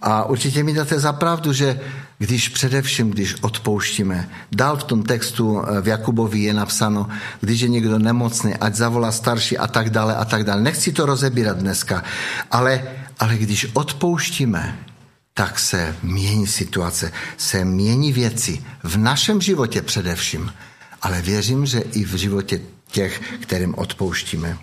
A 0.02 0.24
určitě 0.24 0.64
mi 0.64 0.74
dáte 0.74 1.00
za 1.00 1.14
pravdu, 1.14 1.54
že 1.54 1.80
když 2.18 2.50
především, 2.50 3.12
když 3.12 3.36
odpouštíme, 3.42 4.30
dál 4.52 4.78
v 4.78 4.84
tom 4.84 5.04
textu 5.04 5.60
eh, 5.60 5.82
v 5.82 5.88
Jakubovi 5.88 6.40
je 6.40 6.54
napsáno, 6.54 7.08
když 7.42 7.62
je 7.62 7.68
někdo 7.68 8.00
nemocný, 8.00 8.56
ať 8.56 8.76
zavolá 8.76 9.12
starší 9.12 9.58
a 9.58 9.68
tak 9.68 9.90
dále 9.90 10.16
a 10.16 10.26
tak 10.26 10.44
dále. 10.44 10.62
Nechci 10.62 10.92
to 10.92 11.06
rozebírat 11.06 11.58
dneska, 11.58 12.04
ale, 12.52 12.84
ale 13.20 13.38
když 13.38 13.68
odpouštíme, 13.74 14.80
tak 15.34 15.60
se 15.60 15.96
mění 16.04 16.48
situace, 16.48 17.12
se 17.38 17.66
mění 17.66 18.14
věci 18.14 18.64
v 18.84 18.98
našem 18.98 19.42
životě 19.42 19.82
především, 19.82 20.52
ale 21.04 21.22
věřím, 21.22 21.66
že 21.66 21.80
i 21.80 22.04
v 22.04 22.16
životě 22.16 22.62
těch, 22.88 23.22
kterým 23.42 23.76
odpouštíme. 23.76 24.58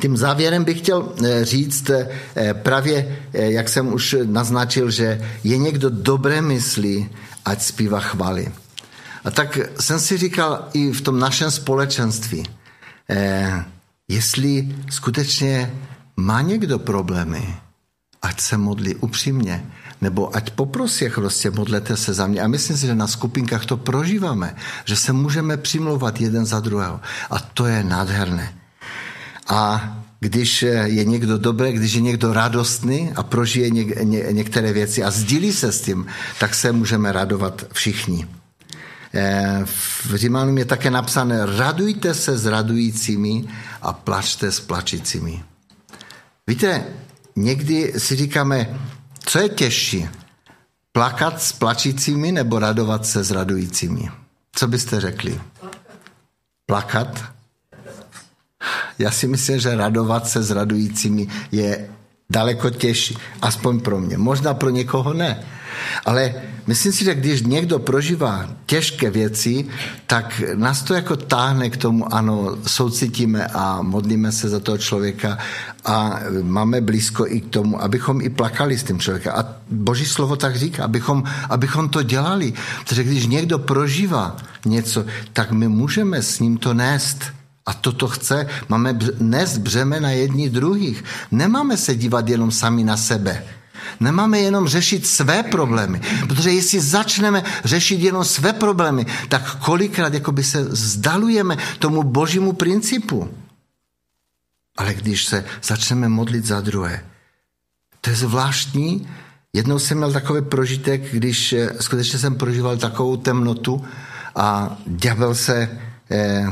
Tím 0.00 0.16
závěrem 0.16 0.64
bych 0.64 0.78
chtěl 0.78 1.12
eh, 1.24 1.44
říct 1.44 1.90
eh, 1.90 2.54
právě, 2.54 3.18
eh, 3.32 3.50
jak 3.50 3.68
jsem 3.68 3.92
už 3.92 4.16
naznačil, 4.24 4.90
že 4.90 5.30
je 5.44 5.58
někdo 5.58 5.90
dobré 5.90 6.42
myslí, 6.42 7.08
ať 7.44 7.62
zpívá 7.62 8.00
chvály. 8.00 8.52
A 9.24 9.30
tak 9.30 9.58
jsem 9.80 10.00
si 10.00 10.16
říkal 10.16 10.68
i 10.72 10.92
v 10.92 11.00
tom 11.00 11.18
našem 11.18 11.50
společenství, 11.50 12.46
jestli 14.08 14.74
skutečně 14.90 15.74
má 16.16 16.40
někdo 16.40 16.78
problémy, 16.78 17.56
ať 18.22 18.40
se 18.40 18.56
modlí 18.56 18.94
upřímně, 18.94 19.66
nebo 20.00 20.36
ať 20.36 20.50
poprosí 20.50 21.08
prostě 21.14 21.50
modlete 21.50 21.96
se 21.96 22.14
za 22.14 22.26
mě. 22.26 22.40
A 22.40 22.48
myslím 22.48 22.76
si, 22.76 22.86
že 22.86 22.94
na 22.94 23.06
skupinkách 23.06 23.66
to 23.66 23.76
prožíváme, 23.76 24.56
že 24.84 24.96
se 24.96 25.12
můžeme 25.12 25.56
přimlouvat 25.56 26.20
jeden 26.20 26.46
za 26.46 26.60
druhého. 26.60 27.00
A 27.30 27.38
to 27.38 27.66
je 27.66 27.84
nádherné. 27.84 28.54
A 29.46 29.92
když 30.20 30.62
je 30.84 31.04
někdo 31.04 31.38
dobrý, 31.38 31.72
když 31.72 31.92
je 31.92 32.00
někdo 32.00 32.32
radostný 32.32 33.12
a 33.16 33.22
prožije 33.22 33.70
něk, 33.70 34.02
ně, 34.02 34.24
některé 34.30 34.72
věci 34.72 35.04
a 35.04 35.10
sdílí 35.10 35.52
se 35.52 35.72
s 35.72 35.80
tím, 35.80 36.06
tak 36.40 36.54
se 36.54 36.72
můžeme 36.72 37.12
radovat 37.12 37.64
všichni. 37.72 38.26
Eh, 39.14 39.60
v 39.64 40.14
Římanům 40.14 40.58
je 40.58 40.64
také 40.64 40.90
napsané, 40.90 41.46
radujte 41.46 42.14
se 42.14 42.38
s 42.38 42.46
radujícími 42.46 43.44
a 43.82 43.92
plačte 43.92 44.52
s 44.52 44.60
plačícími. 44.60 45.42
Víte, 46.46 46.84
někdy 47.36 47.92
si 47.98 48.16
říkáme, 48.16 48.78
co 49.26 49.38
je 49.38 49.48
těžší? 49.48 50.08
Plakat 50.92 51.42
s 51.42 51.52
plačícími 51.52 52.32
nebo 52.32 52.58
radovat 52.58 53.06
se 53.06 53.24
s 53.24 53.30
radujícími? 53.30 54.10
Co 54.52 54.68
byste 54.68 55.00
řekli? 55.00 55.40
Plakat? 56.66 57.24
Já 58.98 59.10
si 59.10 59.26
myslím, 59.26 59.58
že 59.60 59.76
radovat 59.76 60.28
se 60.28 60.42
s 60.42 60.50
radujícími 60.50 61.28
je 61.52 61.90
daleko 62.30 62.70
těžší, 62.70 63.18
aspoň 63.42 63.80
pro 63.80 64.00
mě. 64.00 64.18
Možná 64.18 64.54
pro 64.54 64.70
někoho 64.70 65.14
ne. 65.14 65.44
Ale 66.04 66.34
myslím 66.66 66.92
si, 66.92 67.04
že 67.04 67.14
když 67.14 67.42
někdo 67.42 67.78
prožívá 67.78 68.48
těžké 68.66 69.10
věci, 69.10 69.66
tak 70.06 70.42
nás 70.54 70.82
to 70.82 70.94
jako 70.94 71.16
táhne 71.16 71.70
k 71.70 71.76
tomu, 71.76 72.14
ano, 72.14 72.56
soucitíme 72.66 73.46
a 73.46 73.82
modlíme 73.82 74.32
se 74.32 74.48
za 74.48 74.60
toho 74.60 74.78
člověka 74.78 75.38
a 75.84 76.20
máme 76.42 76.80
blízko 76.80 77.26
i 77.26 77.40
k 77.40 77.50
tomu, 77.50 77.82
abychom 77.82 78.20
i 78.20 78.28
plakali 78.28 78.78
s 78.78 78.84
tím 78.84 79.00
člověkem. 79.00 79.32
A 79.36 79.44
Boží 79.70 80.06
slovo 80.06 80.36
tak 80.36 80.56
říká, 80.56 80.84
abychom, 80.84 81.24
abychom 81.50 81.88
to 81.88 82.02
dělali. 82.02 82.52
Protože 82.80 83.04
když 83.04 83.26
někdo 83.26 83.58
prožívá 83.58 84.36
něco, 84.64 85.04
tak 85.32 85.52
my 85.52 85.68
můžeme 85.68 86.22
s 86.22 86.40
ním 86.40 86.56
to 86.56 86.74
nést. 86.74 87.24
A 87.66 87.74
toto 87.74 88.08
chce, 88.08 88.46
máme 88.68 88.98
nést 89.18 89.58
břemena 89.58 90.10
jedni 90.10 90.50
druhých. 90.50 91.04
Nemáme 91.30 91.76
se 91.76 91.94
dívat 91.94 92.28
jenom 92.28 92.50
sami 92.50 92.84
na 92.84 92.96
sebe. 92.96 93.42
Nemáme 94.00 94.38
jenom 94.38 94.68
řešit 94.68 95.06
své 95.06 95.42
problémy, 95.42 96.00
protože 96.28 96.50
jestli 96.50 96.80
začneme 96.80 97.44
řešit 97.64 98.00
jenom 98.00 98.24
své 98.24 98.52
problémy, 98.52 99.06
tak 99.28 99.56
kolikrát 99.56 100.14
jakoby 100.14 100.44
se 100.44 100.64
zdalujeme 100.64 101.56
tomu 101.78 102.02
božímu 102.02 102.52
principu. 102.52 103.30
Ale 104.76 104.94
když 104.94 105.24
se 105.24 105.44
začneme 105.62 106.08
modlit 106.08 106.44
za 106.44 106.60
druhé, 106.60 107.04
to 108.00 108.10
je 108.10 108.16
zvláštní. 108.16 109.08
Jednou 109.52 109.78
jsem 109.78 109.96
měl 109.98 110.12
takový 110.12 110.42
prožitek, 110.42 111.12
když 111.12 111.52
eh, 111.52 111.70
skutečně 111.80 112.18
jsem 112.18 112.34
prožíval 112.34 112.76
takovou 112.76 113.16
temnotu 113.16 113.84
a 114.34 114.76
ďábel 114.86 115.34
se 115.34 115.68
eh, 116.10 116.46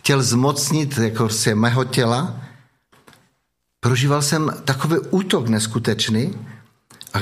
chtěl 0.00 0.22
zmocnit 0.22 0.98
jako 0.98 1.28
se 1.28 1.54
mého 1.54 1.84
těla, 1.84 2.40
prožíval 3.82 4.22
jsem 4.22 4.50
takový 4.64 4.98
útok 5.10 5.48
neskutečný 5.48 6.34
a 7.14 7.18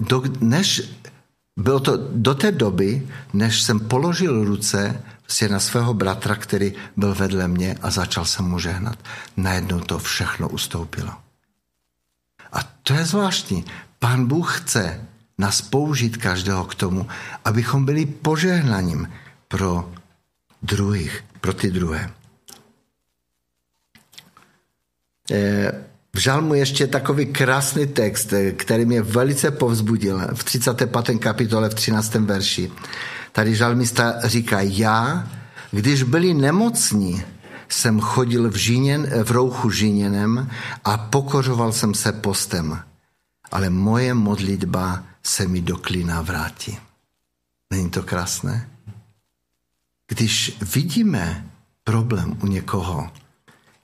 do, 0.00 0.22
než 0.40 0.82
bylo 1.56 1.80
to 1.80 1.96
do 2.12 2.34
té 2.34 2.52
doby, 2.52 3.08
než 3.32 3.62
jsem 3.62 3.80
položil 3.80 4.44
ruce 4.44 5.02
prostě 5.22 5.48
na 5.48 5.60
svého 5.60 5.94
bratra, 5.94 6.34
který 6.34 6.72
byl 6.96 7.14
vedle 7.14 7.48
mě 7.48 7.78
a 7.82 7.90
začal 7.90 8.24
jsem 8.24 8.44
mu 8.44 8.58
žehnat. 8.58 8.98
Najednou 9.36 9.80
to 9.80 9.98
všechno 9.98 10.48
ustoupilo. 10.48 11.12
A 12.52 12.62
to 12.82 12.94
je 12.94 13.04
zvláštní. 13.04 13.64
Pán 13.98 14.26
Bůh 14.26 14.60
chce 14.60 15.00
nás 15.38 15.62
použít 15.62 16.16
každého 16.16 16.64
k 16.64 16.74
tomu, 16.74 17.06
abychom 17.44 17.84
byli 17.84 18.06
požehnaním 18.06 19.12
pro 19.48 19.92
druhých 20.62 21.24
pro 21.40 21.52
ty 21.54 21.70
druhé. 21.70 22.10
Eh, 25.30 25.87
v 26.14 26.18
žalmu 26.18 26.54
ještě 26.54 26.86
takový 26.86 27.26
krásný 27.26 27.86
text, 27.86 28.32
eh, 28.32 28.52
který 28.52 28.84
mě 28.84 29.02
velice 29.02 29.50
povzbudil 29.50 30.20
v 30.34 30.44
35. 30.44 31.18
kapitole 31.18 31.68
v 31.68 31.74
13. 31.74 32.26
verši. 32.26 32.72
Tady 33.32 33.54
žalmista 33.54 34.14
říká, 34.24 34.60
já, 34.60 35.28
když 35.70 36.02
byli 36.02 36.34
nemocní, 36.34 37.22
jsem 37.68 38.00
chodil 38.00 38.50
v, 38.50 38.56
žíněn, 38.56 39.24
v 39.24 39.30
rouchu 39.30 39.70
žíněnem 39.70 40.50
a 40.84 40.96
pokořoval 40.96 41.72
jsem 41.72 41.94
se 41.94 42.12
postem. 42.12 42.82
Ale 43.50 43.70
moje 43.70 44.14
modlitba 44.14 45.04
se 45.22 45.48
mi 45.48 45.60
do 45.60 45.76
klína 45.76 46.22
vrátí. 46.22 46.78
Není 47.72 47.90
to 47.90 48.02
krásné? 48.02 48.68
Když 50.08 50.58
vidíme 50.74 51.50
problém 51.84 52.38
u 52.42 52.46
někoho, 52.46 53.10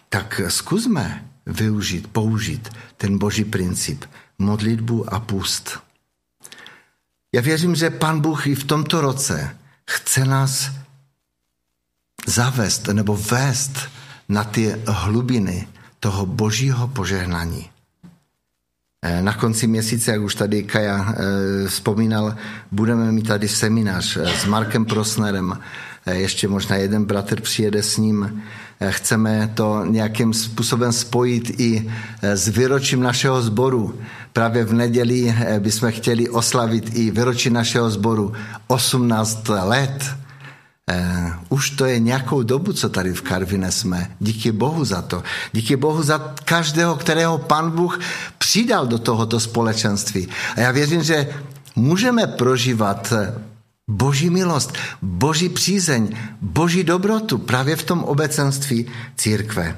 tak 0.08 0.40
zkusme 0.48 1.28
využít, 1.46 2.06
použít 2.06 2.68
ten 2.96 3.18
boží 3.18 3.44
princip, 3.44 4.04
modlitbu 4.38 5.14
a 5.14 5.20
pust. 5.20 5.78
Já 7.34 7.40
věřím, 7.40 7.74
že 7.74 7.90
Pan 7.90 8.20
Bůh 8.20 8.46
i 8.46 8.54
v 8.54 8.64
tomto 8.64 9.00
roce 9.00 9.56
chce 9.90 10.24
nás 10.24 10.70
zavést 12.26 12.86
nebo 12.88 13.16
vést 13.16 13.88
na 14.28 14.44
ty 14.44 14.76
hlubiny 14.86 15.68
toho 16.00 16.26
božího 16.26 16.88
požehnání. 16.88 17.70
Eh, 19.04 19.22
na 19.22 19.32
konci 19.32 19.66
měsíce, 19.66 20.10
jak 20.10 20.22
už 20.22 20.34
tady 20.34 20.62
Kaja 20.62 21.06
eh, 21.08 21.68
vzpomínal, 21.68 22.36
budeme 22.70 23.12
mít 23.12 23.28
tady 23.28 23.48
seminář 23.48 24.16
eh, 24.16 24.38
s 24.38 24.44
Markem 24.44 24.84
Prosnerem. 24.84 25.58
Ještě 26.10 26.48
možná 26.48 26.76
jeden 26.76 27.04
bratr 27.04 27.40
přijede 27.40 27.82
s 27.82 27.96
ním. 27.96 28.42
Chceme 28.88 29.50
to 29.54 29.84
nějakým 29.84 30.34
způsobem 30.34 30.92
spojit 30.92 31.60
i 31.60 31.90
s 32.22 32.48
výročím 32.48 33.02
našeho 33.02 33.42
sboru. 33.42 33.98
Právě 34.32 34.64
v 34.64 34.72
neděli 34.72 35.34
bychom 35.58 35.92
chtěli 35.92 36.28
oslavit 36.28 36.96
i 36.96 37.10
výročí 37.10 37.50
našeho 37.50 37.90
sboru 37.90 38.32
18 38.66 39.48
let 39.48 40.04
už 41.48 41.70
to 41.70 41.84
je 41.84 41.98
nějakou 41.98 42.42
dobu, 42.42 42.72
co 42.72 42.88
tady 42.88 43.12
v 43.12 43.22
Karvine 43.22 43.72
jsme. 43.72 44.10
Díky 44.20 44.52
Bohu 44.52 44.84
za 44.84 45.02
to. 45.02 45.22
Díky 45.52 45.76
Bohu 45.76 46.02
za 46.02 46.34
každého, 46.44 46.96
kterého 46.96 47.38
pan 47.38 47.70
Bůh 47.70 48.00
přidal 48.38 48.86
do 48.86 48.98
tohoto 48.98 49.40
společenství. 49.40 50.28
A 50.56 50.60
já 50.60 50.70
věřím, 50.70 51.02
že 51.02 51.28
můžeme 51.76 52.26
prožívat 52.26 53.12
Boží 53.88 54.30
milost, 54.30 54.72
Boží 55.02 55.48
přízeň, 55.48 56.16
Boží 56.40 56.84
dobrotu 56.84 57.38
právě 57.38 57.76
v 57.76 57.82
tom 57.82 58.04
obecenství 58.04 58.86
církve. 59.16 59.76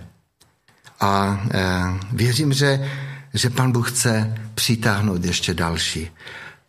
A 1.00 1.44
eh, 1.50 1.82
věřím, 2.12 2.52
že, 2.52 2.90
že 3.34 3.50
pan 3.50 3.72
Bůh 3.72 3.90
chce 3.90 4.34
přitáhnout 4.54 5.24
ještě 5.24 5.54
další. 5.54 6.10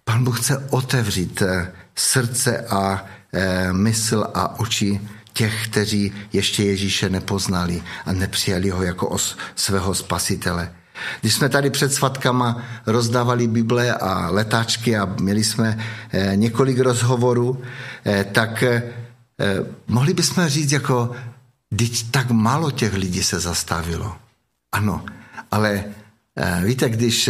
Pan 0.04 0.24
Bůh 0.24 0.40
chce 0.40 0.68
otevřít 0.70 1.42
eh, 1.42 1.72
srdce 1.96 2.58
a 2.58 3.06
Eh, 3.34 3.74
mysl 3.74 4.28
a 4.34 4.60
oči 4.60 5.02
těch, 5.34 5.68
kteří 5.68 6.14
ještě 6.34 6.64
Ježíše 6.64 7.10
nepoznali 7.10 7.84
a 8.06 8.14
nepřijali 8.14 8.70
ho 8.70 8.84
jako 8.84 9.08
os, 9.08 9.38
svého 9.56 9.96
spasitele. 9.96 10.74
Když 11.22 11.34
jsme 11.34 11.50
tady 11.50 11.70
před 11.70 11.94
svatkama 11.94 12.64
rozdávali 12.86 13.48
Bible 13.48 13.94
a 13.94 14.30
letáčky 14.30 14.98
a 14.98 15.06
měli 15.06 15.44
jsme 15.44 15.78
eh, 16.12 16.32
několik 16.36 16.80
rozhovorů, 16.80 17.62
eh, 18.06 18.24
tak 18.24 18.64
eh, 18.64 18.84
mohli 19.88 20.14
bychom 20.14 20.48
říct 20.48 20.72
jako, 20.72 21.12
teď 21.78 22.12
tak 22.12 22.32
málo 22.32 22.72
těch 22.72 22.94
lidí 22.94 23.24
se 23.24 23.40
zastavilo. 23.40 24.16
Ano, 24.72 25.06
ale 25.52 25.84
víte, 26.64 26.90
když 26.90 27.30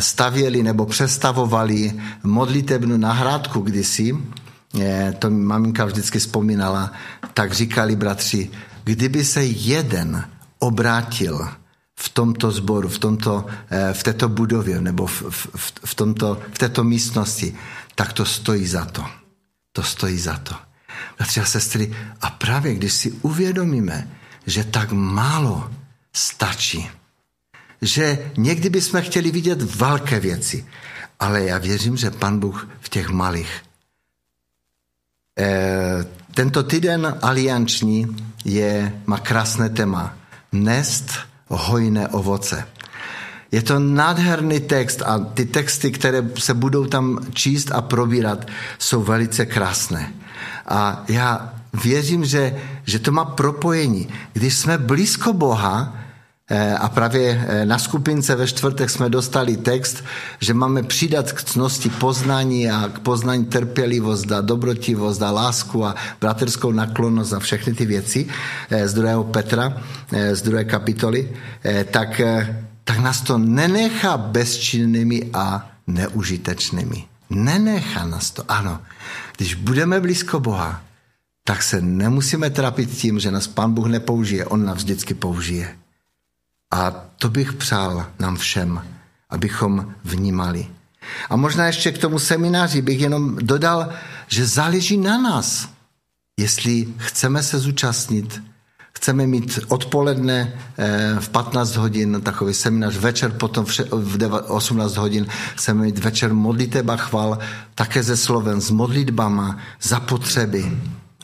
stavěli 0.00 0.62
nebo 0.62 0.86
přestavovali 0.86 1.92
modlitebnu 2.22 2.96
nahrádku 2.96 3.60
kdysi, 3.60 4.16
to 5.18 5.30
mi 5.30 5.44
maminka 5.44 5.84
vždycky 5.84 6.18
vzpomínala, 6.18 6.92
tak 7.34 7.52
říkali 7.52 7.96
bratři, 7.96 8.50
kdyby 8.84 9.24
se 9.24 9.44
jeden 9.44 10.24
obrátil 10.58 11.48
v 12.00 12.08
tomto 12.08 12.50
sboru, 12.50 12.88
v, 12.88 12.98
tomto, 12.98 13.46
eh, 13.70 13.92
v 13.92 14.02
této 14.02 14.28
budově 14.28 14.80
nebo 14.80 15.06
v, 15.06 15.22
v, 15.30 15.72
v, 15.84 15.94
tomto, 15.94 16.40
v 16.52 16.58
této 16.58 16.84
místnosti, 16.84 17.56
tak 17.94 18.12
to 18.12 18.24
stojí 18.24 18.66
za 18.66 18.84
to. 18.84 19.04
To 19.72 19.82
stojí 19.82 20.18
za 20.18 20.36
to. 20.36 20.54
Bratři 21.18 21.40
a 21.40 21.44
sestry, 21.44 21.96
a 22.20 22.30
právě 22.30 22.74
když 22.74 22.92
si 22.92 23.10
uvědomíme, 23.12 24.10
že 24.46 24.64
tak 24.64 24.92
málo 24.92 25.70
stačí, 26.12 26.90
že 27.82 28.32
někdy 28.36 28.70
bychom 28.70 29.02
chtěli 29.02 29.30
vidět 29.30 29.62
velké 29.62 30.20
věci, 30.20 30.66
ale 31.20 31.44
já 31.44 31.58
věřím, 31.58 31.96
že 31.96 32.10
Pan 32.10 32.40
Bůh 32.40 32.68
v 32.80 32.88
těch 32.88 33.08
malých. 33.08 33.62
E, 35.38 36.04
tento 36.34 36.62
týden 36.62 37.18
alianční 37.22 38.16
je, 38.44 39.02
má 39.06 39.18
krásné 39.18 39.68
téma. 39.68 40.16
Nest 40.52 41.29
hojné 41.56 42.08
ovoce. 42.08 42.66
Je 43.52 43.62
to 43.62 43.78
nádherný 43.78 44.60
text 44.60 45.02
a 45.02 45.18
ty 45.18 45.44
texty, 45.46 45.90
které 45.90 46.30
se 46.38 46.54
budou 46.54 46.86
tam 46.86 47.18
číst 47.32 47.72
a 47.72 47.80
probírat, 47.80 48.46
jsou 48.78 49.02
velice 49.02 49.46
krásné. 49.46 50.12
A 50.66 51.04
já 51.08 51.54
věřím, 51.84 52.24
že, 52.24 52.56
že 52.84 52.98
to 52.98 53.12
má 53.12 53.24
propojení. 53.24 54.08
Když 54.32 54.54
jsme 54.54 54.78
blízko 54.78 55.32
Boha, 55.32 55.99
a 56.78 56.88
právě 56.88 57.46
eh, 57.48 57.66
na 57.66 57.78
skupince 57.78 58.36
ve 58.36 58.46
čtvrtek 58.46 58.90
jsme 58.90 59.08
dostali 59.08 59.56
text, 59.56 60.04
že 60.40 60.54
máme 60.54 60.82
přidat 60.82 61.32
k 61.32 61.42
cnosti 61.42 61.88
poznání 61.88 62.70
a 62.70 62.88
k 62.88 62.98
poznání 62.98 63.44
trpělivost 63.44 64.32
a 64.32 64.40
dobrotivost 64.40 65.22
a 65.22 65.30
lásku 65.30 65.84
a 65.84 65.94
braterskou 66.20 66.72
naklonost 66.72 67.32
a 67.32 67.38
všechny 67.38 67.74
ty 67.74 67.86
věci 67.86 68.26
eh, 68.70 68.88
z 68.88 68.94
druhého 68.94 69.24
Petra, 69.24 69.82
z 70.32 70.42
druhé 70.42 70.64
kapitoly, 70.64 71.28
tak, 71.90 72.20
tak 72.84 72.98
nás 72.98 73.20
to 73.20 73.38
nenechá 73.38 74.16
bezčinnými 74.16 75.30
a 75.34 75.70
neužitečnými. 75.86 77.04
Nenechá 77.30 78.06
nás 78.06 78.30
to, 78.30 78.42
ano. 78.48 78.80
Když 79.36 79.54
budeme 79.54 80.00
blízko 80.00 80.40
Boha, 80.40 80.82
tak 81.44 81.62
se 81.62 81.80
nemusíme 81.80 82.50
trápit 82.50 82.90
tím, 82.90 83.20
že 83.20 83.30
nás 83.30 83.46
Pán 83.46 83.72
Bůh 83.74 83.86
nepoužije, 83.86 84.46
On 84.46 84.64
nás 84.64 84.78
vždycky 84.78 85.14
použije. 85.14 85.79
A 86.70 86.90
to 87.18 87.28
bych 87.28 87.52
přál 87.52 88.06
nám 88.18 88.36
všem, 88.36 88.82
abychom 89.30 89.94
vnímali. 90.04 90.66
A 91.30 91.36
možná 91.36 91.66
ještě 91.66 91.92
k 91.92 91.98
tomu 91.98 92.18
semináři 92.18 92.82
bych 92.82 93.00
jenom 93.00 93.36
dodal, 93.36 93.88
že 94.28 94.46
záleží 94.46 94.96
na 94.96 95.18
nás, 95.18 95.68
jestli 96.38 96.88
chceme 96.98 97.42
se 97.42 97.58
zúčastnit, 97.58 98.42
chceme 98.92 99.26
mít 99.26 99.58
odpoledne 99.68 100.52
eh, 100.78 101.16
v 101.20 101.28
15 101.28 101.76
hodin 101.76 102.20
takový 102.22 102.54
seminář, 102.54 102.96
večer 102.96 103.32
potom 103.32 103.64
v 103.90 104.28
18 104.48 104.96
hodin 104.96 105.26
chceme 105.56 105.82
mít 105.82 105.98
večer 105.98 106.34
modliteba 106.34 106.96
chval, 106.96 107.38
také 107.74 108.02
ze 108.02 108.16
Sloven, 108.16 108.60
s 108.60 108.70
modlitbama 108.70 109.58
za 109.82 110.00
potřeby. 110.00 110.78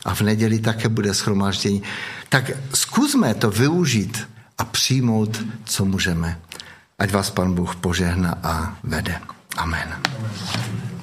A 0.05 0.15
v 0.15 0.21
neděli 0.21 0.59
také 0.59 0.89
bude 0.89 1.13
schromáždění. 1.13 1.83
Tak 2.29 2.51
zkusme 2.73 3.33
to 3.33 3.51
využít 3.51 4.27
a 4.57 4.65
přijmout, 4.65 5.43
co 5.65 5.85
můžeme. 5.85 6.39
Ať 6.99 7.11
vás 7.11 7.29
Pan 7.29 7.53
Bůh 7.53 7.75
požehna 7.75 8.35
a 8.43 8.77
vede. 8.83 9.21
Amen. 9.57 9.89
Amen. 9.93 10.96